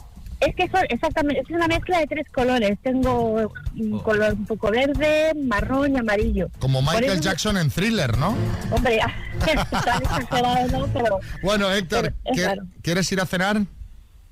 [0.47, 2.77] Es que son exactamente, es una mezcla de tres colores.
[2.81, 6.49] Tengo un color un poco verde, marrón y amarillo.
[6.59, 8.35] Como Michael Jackson en thriller, ¿no?
[8.71, 8.99] Hombre,
[10.71, 10.87] ¿no?
[10.93, 12.63] Pero Bueno, Héctor, Pero es ¿qué- raro.
[12.81, 13.61] ¿quieres ir a cenar?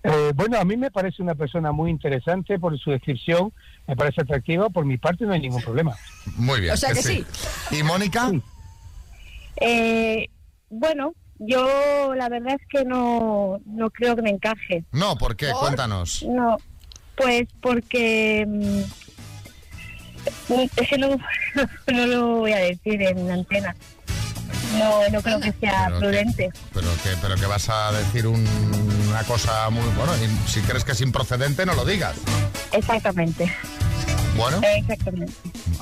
[0.04, 3.54] Eh, bueno, a mí me parece una persona muy interesante por su descripción,
[3.88, 5.96] me parece atractiva, por mi parte no hay ningún problema.
[6.38, 6.74] Muy bien.
[6.74, 7.24] O sea que sí.
[7.70, 8.32] ¿Y Mónica?
[9.58, 10.28] Eh,
[10.70, 14.84] bueno, yo la verdad es que no, no creo que me encaje.
[14.92, 15.52] No, ¿por qué?
[15.60, 16.24] Cuéntanos.
[16.28, 16.58] No,
[17.16, 18.82] pues porque mm,
[20.78, 21.10] es que no,
[21.94, 23.76] no lo voy a decir en antena.
[24.78, 26.50] No, no creo que sea Pero que- prudente.
[26.74, 28.48] Pero que, pero que vas a decir un-
[29.10, 29.84] una cosa muy...
[29.96, 32.16] Bueno, y si crees que es improcedente, no lo digas.
[32.72, 33.54] Exactamente.
[34.42, 34.60] Bueno.
[34.64, 35.34] Exactamente.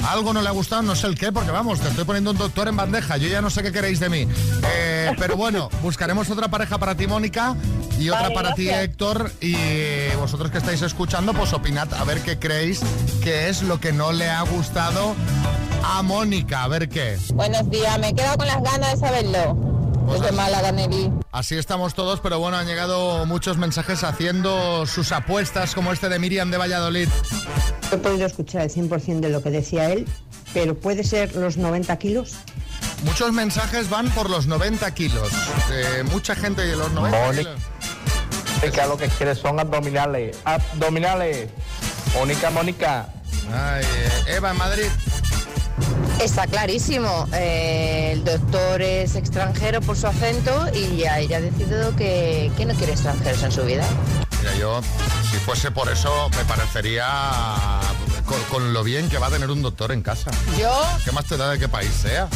[0.05, 2.37] Algo no le ha gustado, no sé el qué, porque vamos, te estoy poniendo un
[2.37, 3.17] doctor en bandeja.
[3.17, 4.27] Yo ya no sé qué queréis de mí.
[4.73, 7.55] Eh, pero bueno, buscaremos otra pareja para ti, Mónica,
[7.97, 8.69] y otra Vale, para ti.
[8.69, 9.31] Héctor.
[9.39, 9.55] Y
[10.19, 12.81] vosotros que estáis escuchando, pues opinad a ver qué creéis
[13.23, 15.15] que es lo que no le ha gustado
[15.83, 16.63] a Mónica.
[16.63, 17.17] A ver qué.
[17.33, 19.78] Buenos días, me he quedado con las ganas de saberlo.
[20.11, 21.11] Desde Málaga, Nelly.
[21.31, 26.19] Así estamos todos, pero bueno, han llegado muchos mensajes haciendo sus apuestas, como este de
[26.19, 27.07] Miriam de Valladolid.
[27.91, 30.07] He podido escuchar el 100% de lo que decía él,
[30.53, 32.33] pero puede ser los 90 kilos.
[33.03, 35.29] Muchos mensajes van por los 90 kilos.
[35.71, 37.55] Eh, mucha gente de los 90 Mónica.
[37.55, 38.73] kilos.
[38.75, 40.37] Que lo que quiere son abdominales.
[40.43, 41.49] Abdominales.
[42.13, 43.07] Mónica, Mónica.
[43.53, 44.87] Ay, eh, Eva en Madrid.
[46.19, 47.27] Está clarísimo.
[47.33, 52.65] eh, el doctor es extranjero por su acento y ya ella ha decidido que, que
[52.65, 53.85] no quiere extranjeros en su vida.
[54.39, 54.81] Mira, yo,
[55.31, 57.07] si fuese por eso, me parecería
[58.25, 60.31] con, con lo bien que va a tener un doctor en casa.
[60.57, 60.71] Yo
[61.03, 62.27] ¿Qué más te da de qué país sea?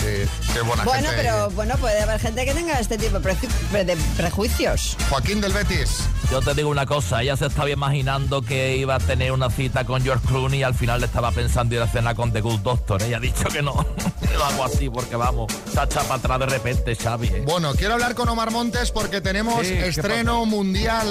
[0.00, 1.22] Qué, qué buena Bueno, gente.
[1.22, 4.96] pero bueno, puede haber gente que tenga este tipo de preju- de prejuicios.
[5.08, 6.00] Joaquín del Betis.
[6.30, 9.84] Yo te digo una cosa, ella se estaba imaginando que iba a tener una cita
[9.84, 12.60] con George Clooney y al final le estaba pensando ir a cenar con The Good
[12.60, 13.02] Doctor.
[13.02, 13.74] Ella ha dicho que no.
[14.36, 17.28] Lo hago así porque vamos, se echa para atrás de repente, Xavi.
[17.28, 17.42] ¿eh?
[17.46, 21.06] Bueno, quiero hablar con Omar Montes porque tenemos Sí, ¿qué estreno mundial.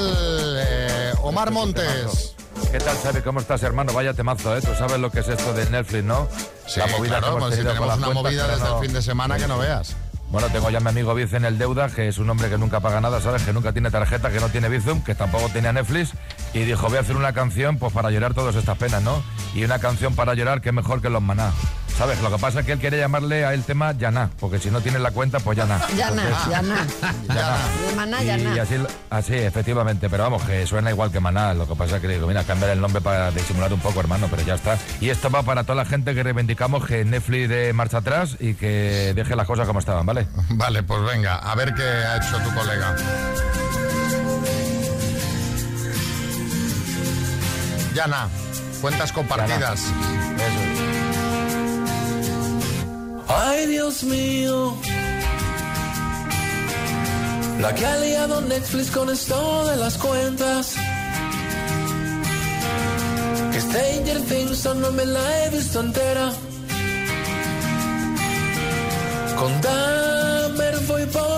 [0.60, 2.35] eh, Omar Montes.
[2.71, 3.21] ¿Qué tal, Xavi?
[3.21, 3.93] ¿Cómo estás, hermano?
[3.93, 4.62] Vaya temazo, ¿eh?
[4.62, 6.28] Tú sabes lo que es esto de Netflix, ¿no?
[6.67, 9.01] Sí, claro, pues si tenido con tenemos una cuentas, movida desde no- el fin de
[9.01, 9.95] semana que no veas.
[10.30, 12.58] Bueno, tengo ya a mi amigo Biz en el deuda, que es un hombre que
[12.58, 13.43] nunca paga nada, ¿sabes?
[13.43, 16.12] Que nunca tiene tarjeta, que no tiene Bizum, que tampoco tenía Netflix.
[16.54, 19.23] Y dijo, voy a hacer una canción pues para llorar todas estas penas, ¿no?
[19.54, 21.51] Y una canción para llorar que es mejor que los maná.
[21.97, 22.21] ¿Sabes?
[22.21, 24.81] Lo que pasa es que él quiere llamarle a el tema Yaná, porque si no
[24.81, 25.79] tienes la cuenta, pues Yaná.
[25.97, 26.88] Yana, Entonces, Yana.
[27.29, 27.58] Yaná.
[27.95, 28.62] Maná, Y Yana.
[28.62, 28.76] así,
[29.09, 31.53] así, efectivamente, pero vamos, que suena igual que Maná.
[31.53, 34.28] Lo que pasa es que digo, mira, cambiar el nombre para disimular un poco, hermano,
[34.30, 34.78] pero ya está.
[34.99, 38.55] Y esto va para toda la gente que reivindicamos que Netflix de marcha atrás y
[38.55, 40.28] que deje las cosas como estaban, ¿vale?
[40.49, 42.95] Vale, pues venga, a ver qué ha hecho tu colega.
[47.93, 48.28] Yana,
[48.82, 49.80] cuentas compartidas.
[49.80, 50.64] Eso
[53.86, 54.73] Dios mío.
[57.61, 60.73] La que ha liado Netflix con esto de las cuentas.
[63.51, 66.31] Que Stranger Things no me la he visto entera.
[69.38, 71.34] Con Dahmer voy por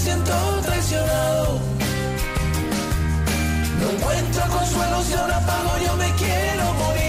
[0.00, 0.32] siento
[0.62, 1.60] traicionado.
[3.80, 6.99] No encuentro consuelo si ahora pago, yo me quiero morir.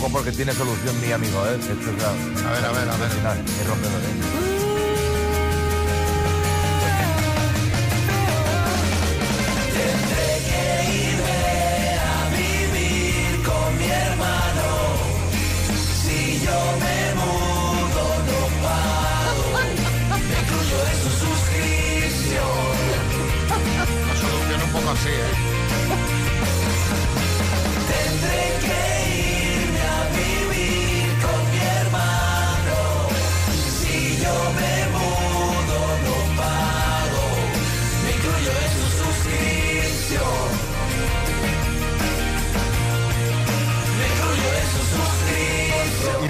[0.00, 1.56] Ojo porque tiene solución mi amigo, ¿eh?
[1.56, 3.10] Esto es la- A ver, a ver, a ver.
[3.10, 5.30] Final, es rompedor, ¿eh?
[9.74, 10.80] Tendré que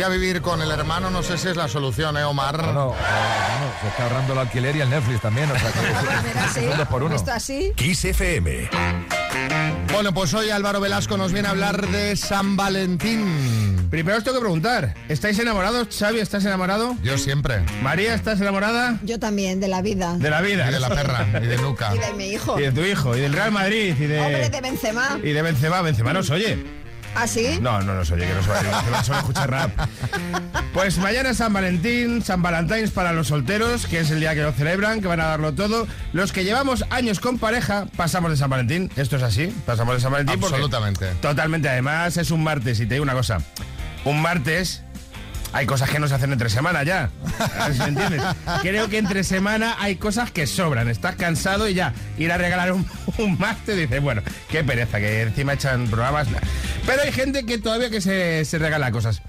[0.00, 2.56] Ir a vivir con el hermano no sé si es la solución, ¿eh, Omar?
[2.56, 2.96] No, no, eh,
[3.82, 7.02] se está ahorrando el alquiler y el Netflix también, o sea que son dos por
[7.02, 7.14] uno.
[7.14, 7.74] ¿Está así?
[7.76, 8.70] Kiss FM.
[9.92, 13.88] Bueno, pues hoy Álvaro Velasco nos viene a hablar de San Valentín.
[13.90, 15.88] Primero os tengo que preguntar, ¿estáis enamorados?
[15.94, 16.96] Xavi, ¿estás enamorado?
[17.02, 17.62] Yo siempre.
[17.82, 18.98] María, ¿estás enamorada?
[19.02, 20.16] Yo también, de la vida.
[20.16, 20.70] De la vida.
[20.70, 21.94] Y de la perra, y de Luca.
[21.94, 22.58] Y de mi hijo.
[22.58, 24.18] Y de tu hijo, y del Real Madrid, y de...
[24.18, 25.18] Hombre, de Benzema.
[25.22, 26.79] Y de Benzema, Benzema nos oye.
[27.14, 27.58] ¿Ah, sí?
[27.60, 29.70] No, no nos oye, que no se Benzema solo escucha rap.
[30.72, 34.42] Pues mañana es San Valentín, San Valentines para los solteros, que es el día que
[34.42, 35.86] lo celebran, que van a darlo todo.
[36.12, 38.90] Los que llevamos años con pareja, pasamos de San Valentín.
[38.96, 40.38] Esto es así, pasamos de San Valentín.
[40.40, 41.06] porque- Absolutamente.
[41.20, 43.38] Totalmente, además es un martes, y te digo una cosa.
[44.04, 44.82] Un martes
[45.52, 47.10] hay cosas que no se hacen entre semana ya.
[47.58, 48.22] A ver si me entiendes.
[48.62, 50.88] Creo que entre semana hay cosas que sobran.
[50.88, 52.86] Estás cansado y ya ir a regalar un,
[53.18, 56.28] un martes dices, bueno, qué pereza, que encima echan programas.
[56.86, 59.22] Pero hay gente que todavía que se, se regala cosas.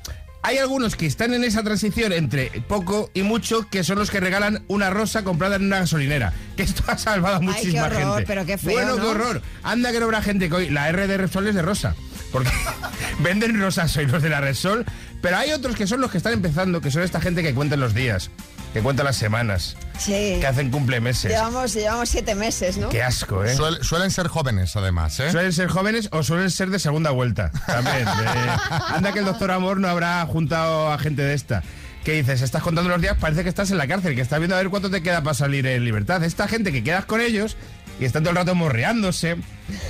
[0.43, 4.19] Hay algunos que están en esa transición entre poco y mucho, que son los que
[4.19, 6.33] regalan una rosa comprada en una gasolinera.
[6.57, 8.23] Que esto ha salvado a Ay, qué muchísima horror, gente.
[8.25, 9.41] pero qué feo, Bueno, qué horror.
[9.61, 11.93] Anda que no habrá gente que hoy la R de Repsol es de rosa.
[12.31, 12.49] Porque
[13.19, 14.85] venden rosas hoy los de la Repsol.
[15.21, 17.79] Pero hay otros que son los que están empezando, que son esta gente que cuentan
[17.79, 18.31] los días,
[18.73, 20.37] que cuentan las semanas, Sí.
[20.39, 21.31] que hacen cumplemeses.
[21.31, 22.89] Llevamos, llevamos siete meses, ¿no?
[22.89, 23.55] Qué asco, ¿eh?
[23.55, 25.29] Suel- suelen ser jóvenes, además, ¿eh?
[25.31, 27.51] Suelen ser jóvenes o suelen ser de segunda vuelta.
[27.67, 28.05] También.
[28.05, 28.11] de-
[28.95, 31.61] anda que el doctor Amor no habrá juntado a gente de esta.
[32.03, 32.41] ¿Qué dices?
[32.41, 34.69] Estás contando los días, parece que estás en la cárcel, que estás viendo a ver
[34.69, 36.23] cuánto te queda para salir en libertad.
[36.23, 37.57] Esta gente que quedas con ellos
[37.99, 39.35] y están todo el rato morreándose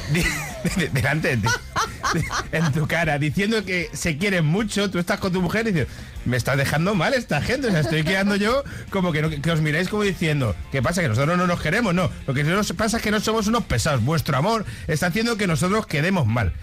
[0.92, 1.48] delante de ti,
[2.52, 5.88] en tu cara, diciendo que se quieren mucho, tú estás con tu mujer y dices,
[6.26, 9.52] me está dejando mal esta gente, o sea, estoy quedando yo como que, no- que
[9.52, 11.02] os miráis como diciendo, ¿qué pasa?
[11.02, 13.64] Que nosotros no nos queremos, no, lo que nos pasa es que no somos unos
[13.66, 16.54] pesados, vuestro amor está haciendo que nosotros quedemos mal.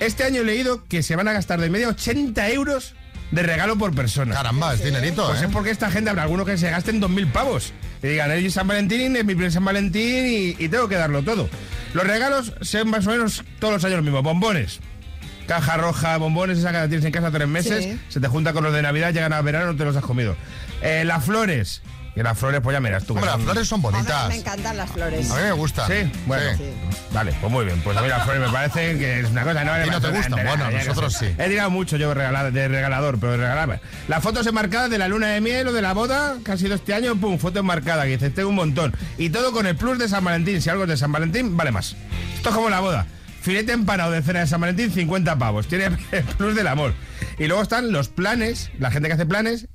[0.00, 2.94] Este año he leído que se van a gastar de media 80 euros
[3.32, 4.34] de regalo por persona.
[4.34, 5.46] Caramba, es dinerito, Pues ¿eh?
[5.46, 7.72] es porque esta gente habrá algunos que se gasten 2.000 pavos.
[8.02, 11.22] Y digan, es San Valentín, es mi primer San Valentín y, y tengo que darlo
[11.24, 11.48] todo.
[11.94, 14.22] Los regalos son más o menos todos los años los mismos.
[14.22, 14.78] Bombones.
[15.48, 18.00] Caja roja, bombones, esa que la tienes en casa tres meses, Sí.
[18.08, 20.36] se te junta con los de Navidad, llegan a verano, no te los has comido.
[20.82, 21.82] Eh, las flores,
[22.14, 23.14] que las flores, pues ya miras tú.
[23.14, 24.28] Hombre, las flores son bonitas.
[24.28, 25.30] me encantan las flores.
[25.30, 25.86] A mí me gustan.
[25.88, 26.56] Sí, bueno.
[26.56, 26.64] Sí.
[27.12, 27.80] Vale, pues muy bien.
[27.80, 29.64] Pues a mí las flores me parece que es una cosa.
[29.64, 30.32] No, ¿A ti no te gustan?
[30.46, 31.26] Bueno, nosotros sí.
[31.38, 33.80] He tirado mucho yo de, regala- de regalador, pero de.
[34.08, 36.74] Las fotos enmarcadas de la luna de miel o de la boda que ha sido
[36.74, 38.94] este año, pum, foto enmarcada, que dices, tengo un montón.
[39.16, 40.60] Y todo con el plus de San Valentín.
[40.60, 41.94] Si algo es de San Valentín, vale más.
[42.34, 43.06] Esto es como la boda.
[43.40, 45.68] Filete empanado de cena de San Valentín, 50 pavos.
[45.68, 46.92] Tiene el plus del amor.
[47.38, 49.68] Y luego están los planes, la gente que hace planes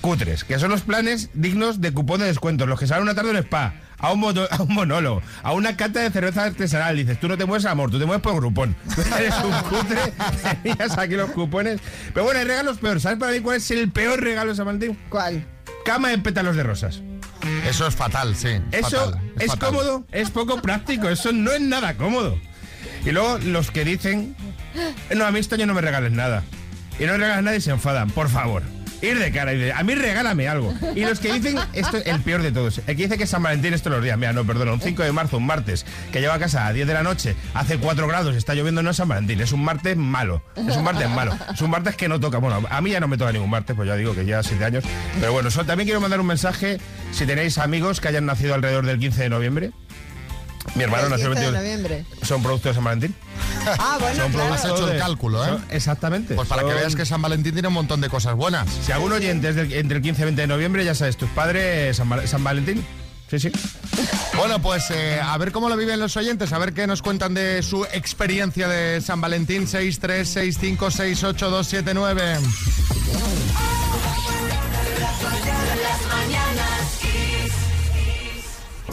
[0.00, 3.30] cutres, que son los planes dignos de cupón de descuentos, los que salen una tarde
[3.30, 6.96] en spa, a un, mono- a un monólogo, a una cata de cerveza artesanal.
[6.96, 8.76] Dices, tú no te mueves amor, tú te mueves por grupón.
[8.94, 9.98] Tú eres un cutre,
[10.62, 11.80] tenías aquí los cupones.
[12.14, 13.02] Pero bueno, hay regalos peores.
[13.02, 14.96] ¿Sabes para mí cuál es el peor regalo de San Valentín?
[15.08, 15.44] ¿Cuál?
[15.84, 17.00] Cama en pétalos de rosas.
[17.68, 18.48] Eso es fatal, sí.
[18.72, 19.68] Eso fatal, es, fatal.
[19.70, 22.38] cómodo, es poco práctico, eso no es nada cómodo.
[23.06, 24.34] Y luego los que dicen,
[25.14, 26.42] no, a mí este año no me regales nada.
[26.98, 28.62] Y no regalas nada y se enfadan, por favor.
[29.02, 30.74] Ir de cara y de, a mí regálame algo.
[30.94, 33.42] Y los que dicen, esto es el peor de todos, el que dice que San
[33.42, 36.20] Valentín es todos los días, mira, no, perdona, un 5 de marzo, un martes, que
[36.22, 38.96] lleva a casa a 10 de la noche, hace 4 grados, está lloviendo, no es
[38.96, 42.18] San Valentín, es un martes malo, es un martes malo, es un martes que no
[42.18, 44.42] toca, bueno, a mí ya no me toca ningún martes, pues ya digo que ya
[44.42, 44.84] 7 años,
[45.20, 46.78] pero bueno, so- también quiero mandar un mensaje,
[47.12, 49.70] si tenéis amigos que hayan nacido alrededor del 15 de noviembre,
[50.74, 52.04] mi hermano nació el 15 de 22 noviembre.
[52.22, 53.14] son productos de San Valentín.
[53.78, 54.54] Ah, bueno, Son claro.
[54.54, 55.48] Has hecho el cálculo, ¿eh?
[55.48, 56.34] son- exactamente.
[56.34, 58.68] Pues para que Son- veas que San Valentín tiene un montón de cosas buenas.
[58.84, 61.28] Si algún oyente es del- entre el 15 y 20 de noviembre, ya sabes, tus
[61.30, 62.84] padres, San, Val- San Valentín.
[63.28, 63.50] Sí, sí.
[64.36, 67.34] Bueno, pues eh, a ver cómo lo viven los oyentes, a ver qué nos cuentan
[67.34, 72.38] de su experiencia de San Valentín 636568279.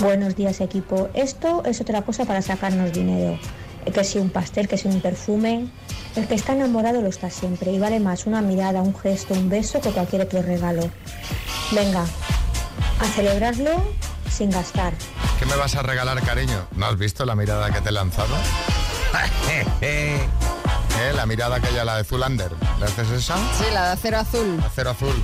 [0.04, 1.10] Buenos días equipo.
[1.14, 3.39] Esto es otra cosa para sacarnos dinero.
[3.86, 5.70] Que si un pastel, que si un perfume.
[6.18, 9.49] El que está enamorado lo está siempre y vale más una mirada, un gesto, un
[9.49, 10.89] beso que cualquier otro regalo.
[11.72, 12.04] Venga,
[12.99, 13.82] a celebrarlo
[14.30, 14.93] sin gastar.
[15.39, 16.68] ¿Qué me vas a regalar, cariño?
[16.76, 18.36] ¿No has visto la mirada que te he lanzado?
[19.82, 20.20] ¿Eh?
[21.16, 22.51] La mirada aquella, la de Zulander.
[22.78, 23.38] ¿Le haces esa?
[23.58, 24.62] Sí, la de acero azul.
[24.66, 25.24] Acero azul.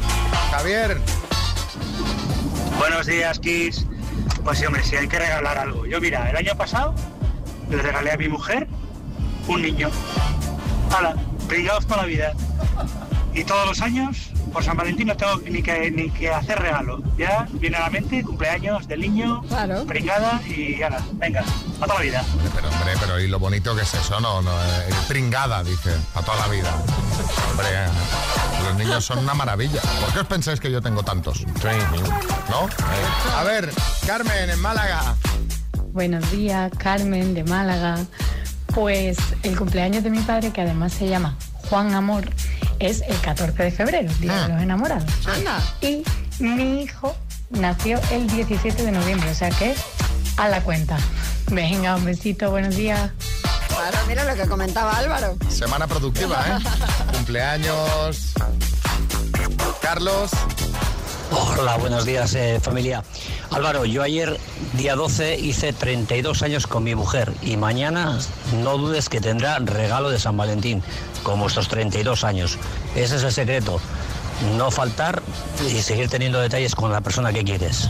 [0.51, 1.01] Javier.
[2.79, 3.85] Buenos días, Kiss.
[4.49, 5.85] Pues sí, hombre, sí hay que regalar algo.
[5.85, 6.95] Yo, mira, el año pasado
[7.69, 8.67] le regalé a mi mujer
[9.47, 9.91] un niño.
[10.91, 11.15] ¡Hala!
[11.47, 12.33] Brigados toda la vida.
[13.35, 17.01] Y todos los años, por San Valentín, no tengo ni que, ni que hacer regalo.
[17.17, 19.85] Ya viene a la mente cumpleaños del niño, Claro.
[19.85, 22.23] brigada y ala, venga, a toda la vida.
[22.55, 24.19] Pero, hombre, pero ¿y lo bonito que es eso?
[24.19, 26.73] No, no, eh, pringada, dice, a toda la vida.
[27.51, 27.87] Hombre, eh,
[28.63, 29.81] los niños son una maravilla.
[30.01, 31.45] ¿Por qué os pensáis que yo tengo tantos?
[32.49, 32.67] ¿No?
[33.37, 33.71] A ver,
[34.05, 35.15] Carmen, en Málaga.
[35.91, 37.97] Buenos días, Carmen de Málaga.
[38.73, 41.35] Pues el cumpleaños de mi padre, que además se llama
[41.69, 42.29] Juan Amor,
[42.79, 45.11] es el 14 de febrero, Día de los Enamorados.
[45.27, 45.61] Anda.
[45.81, 46.03] Y
[46.39, 47.15] mi hijo
[47.49, 49.75] nació el 17 de noviembre, o sea que
[50.37, 50.97] a la cuenta.
[51.51, 53.11] Venga, un besito, buenos días.
[53.67, 55.37] Claro, mira lo que comentaba Álvaro.
[55.49, 56.63] Semana productiva, ¿eh?
[57.13, 58.33] Cumpleaños.
[59.81, 60.31] Carlos.
[61.31, 63.03] Hola, buenos días eh, familia.
[63.51, 64.39] Álvaro, yo ayer,
[64.73, 68.17] día 12, hice 32 años con mi mujer y mañana
[68.63, 70.81] no dudes que tendrá regalo de San Valentín,
[71.23, 72.57] como estos 32 años.
[72.95, 73.79] Ese es el secreto,
[74.57, 75.21] no faltar
[75.67, 77.89] y seguir teniendo detalles con la persona que quieres.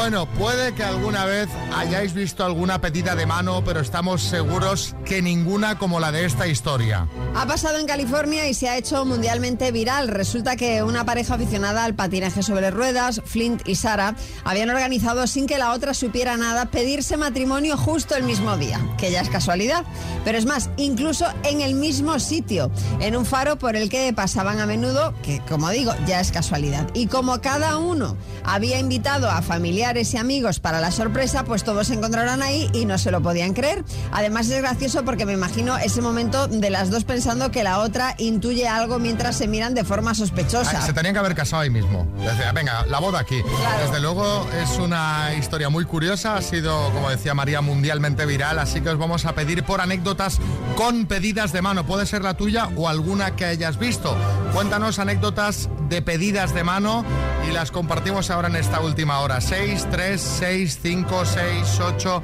[0.00, 5.20] Bueno, puede que alguna vez hayáis visto alguna petita de mano, pero estamos seguros que
[5.20, 7.06] ninguna como la de esta historia.
[7.36, 10.08] Ha pasado en California y se ha hecho mundialmente viral.
[10.08, 15.46] Resulta que una pareja aficionada al patinaje sobre ruedas, Flint y Sara, habían organizado sin
[15.46, 19.84] que la otra supiera nada pedirse matrimonio justo el mismo día, que ya es casualidad.
[20.24, 22.70] Pero es más, incluso en el mismo sitio,
[23.00, 26.88] en un faro por el que pasaban a menudo, que como digo, ya es casualidad.
[26.94, 31.88] Y como cada uno había invitado a familiares y amigos para la sorpresa, pues todos
[31.88, 33.84] se encontraron ahí y no se lo podían creer.
[34.12, 38.14] Además es gracioso porque me imagino ese momento de las dos pensando que la otra
[38.18, 40.80] intuye algo mientras se miran de forma sospechosa.
[40.86, 42.06] Se tenían que haber casado ahí mismo.
[42.54, 43.42] Venga, la boda aquí.
[43.84, 48.80] Desde luego es una historia muy curiosa, ha sido, como decía María, mundialmente viral, así
[48.80, 50.38] que os vamos a pedir por anécdotas
[50.76, 51.84] con pedidas de mano.
[51.84, 54.16] Puede ser la tuya o alguna que hayas visto.
[54.54, 57.04] Cuéntanos anécdotas de pedidas de mano
[57.48, 59.40] y las compartimos ahora en esta última hora.
[59.40, 62.22] 6, 3, 6, 5, 6, 8,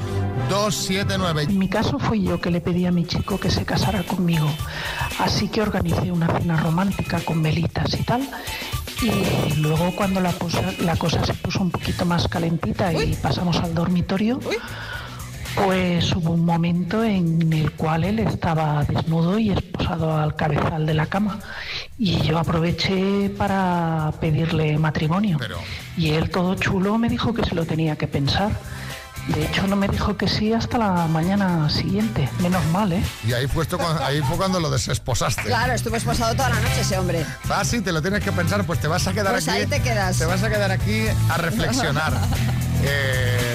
[0.51, 1.43] 2, 7, 9.
[1.45, 4.49] En mi caso fui yo que le pedí a mi chico que se casara conmigo,
[5.21, 8.29] así que organicé una cena romántica con velitas y tal,
[9.03, 13.59] Y luego cuando la, posa- la cosa se puso un poquito más calentita y pasamos
[13.59, 14.41] al dormitorio,
[15.57, 20.95] pues hubo un momento en el cual él estaba desnudo y esposado al cabezal de
[20.95, 21.39] la cama.
[21.99, 25.39] Y yo aproveché para pedirle matrimonio.
[25.97, 28.51] Y él todo chulo me dijo que se lo tenía que pensar.
[29.29, 32.29] De hecho, no me dijo que sí hasta la mañana siguiente.
[32.41, 33.03] Menos mal, ¿eh?
[33.27, 35.43] Y ahí fue, esto cuando- ahí fue cuando lo desesposaste.
[35.43, 37.27] Claro, estuvo esposado toda la noche ese hombre.
[37.51, 39.59] Ah, sí, te lo tienes que pensar, pues te vas a quedar Pues aquí.
[39.63, 40.19] ahí te quedas.
[40.19, 42.13] Te vas a quedar aquí a reflexionar.
[42.89, 43.46] Eh,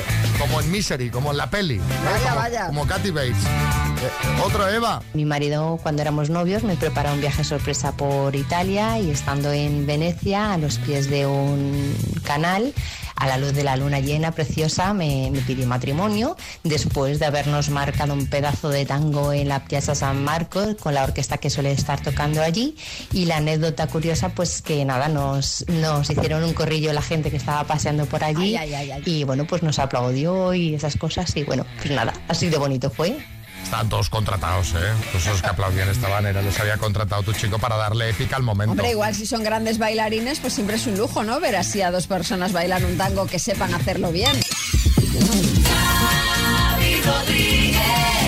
[0.41, 1.75] como en Misery, como en la peli.
[1.75, 1.81] ¿eh?
[2.03, 2.65] Vaya, como, vaya.
[2.67, 3.35] como Katy Bates.
[3.45, 5.03] Eh, otro, Eva.
[5.13, 9.85] Mi marido, cuando éramos novios, me preparó un viaje sorpresa por Italia y estando en
[9.85, 12.73] Venecia, a los pies de un canal,
[13.21, 17.69] a la luz de la luna llena, preciosa, me, me pidió matrimonio después de habernos
[17.69, 21.71] marcado un pedazo de tango en la Piazza San Marco con la orquesta que suele
[21.71, 22.75] estar tocando allí.
[23.13, 27.37] Y la anécdota curiosa, pues que nada, nos, nos hicieron un corrillo la gente que
[27.37, 29.03] estaba paseando por allí Ay, ay, ay, ay.
[29.05, 31.37] y bueno, pues nos aplaudió y esas cosas.
[31.37, 33.17] Y bueno, pues nada, así de bonito fue.
[33.71, 34.91] Estaban todos contratados, ¿eh?
[35.13, 38.43] Pues esos que aplaudían estaban, era, los había contratado tu chico para darle épica al
[38.43, 38.71] momento.
[38.71, 41.39] Hombre, igual si son grandes bailarines, pues siempre es un lujo, ¿no?
[41.39, 44.37] Ver así a dos personas bailar un tango que sepan hacerlo bien.
[47.05, 48.20] Rodríguez.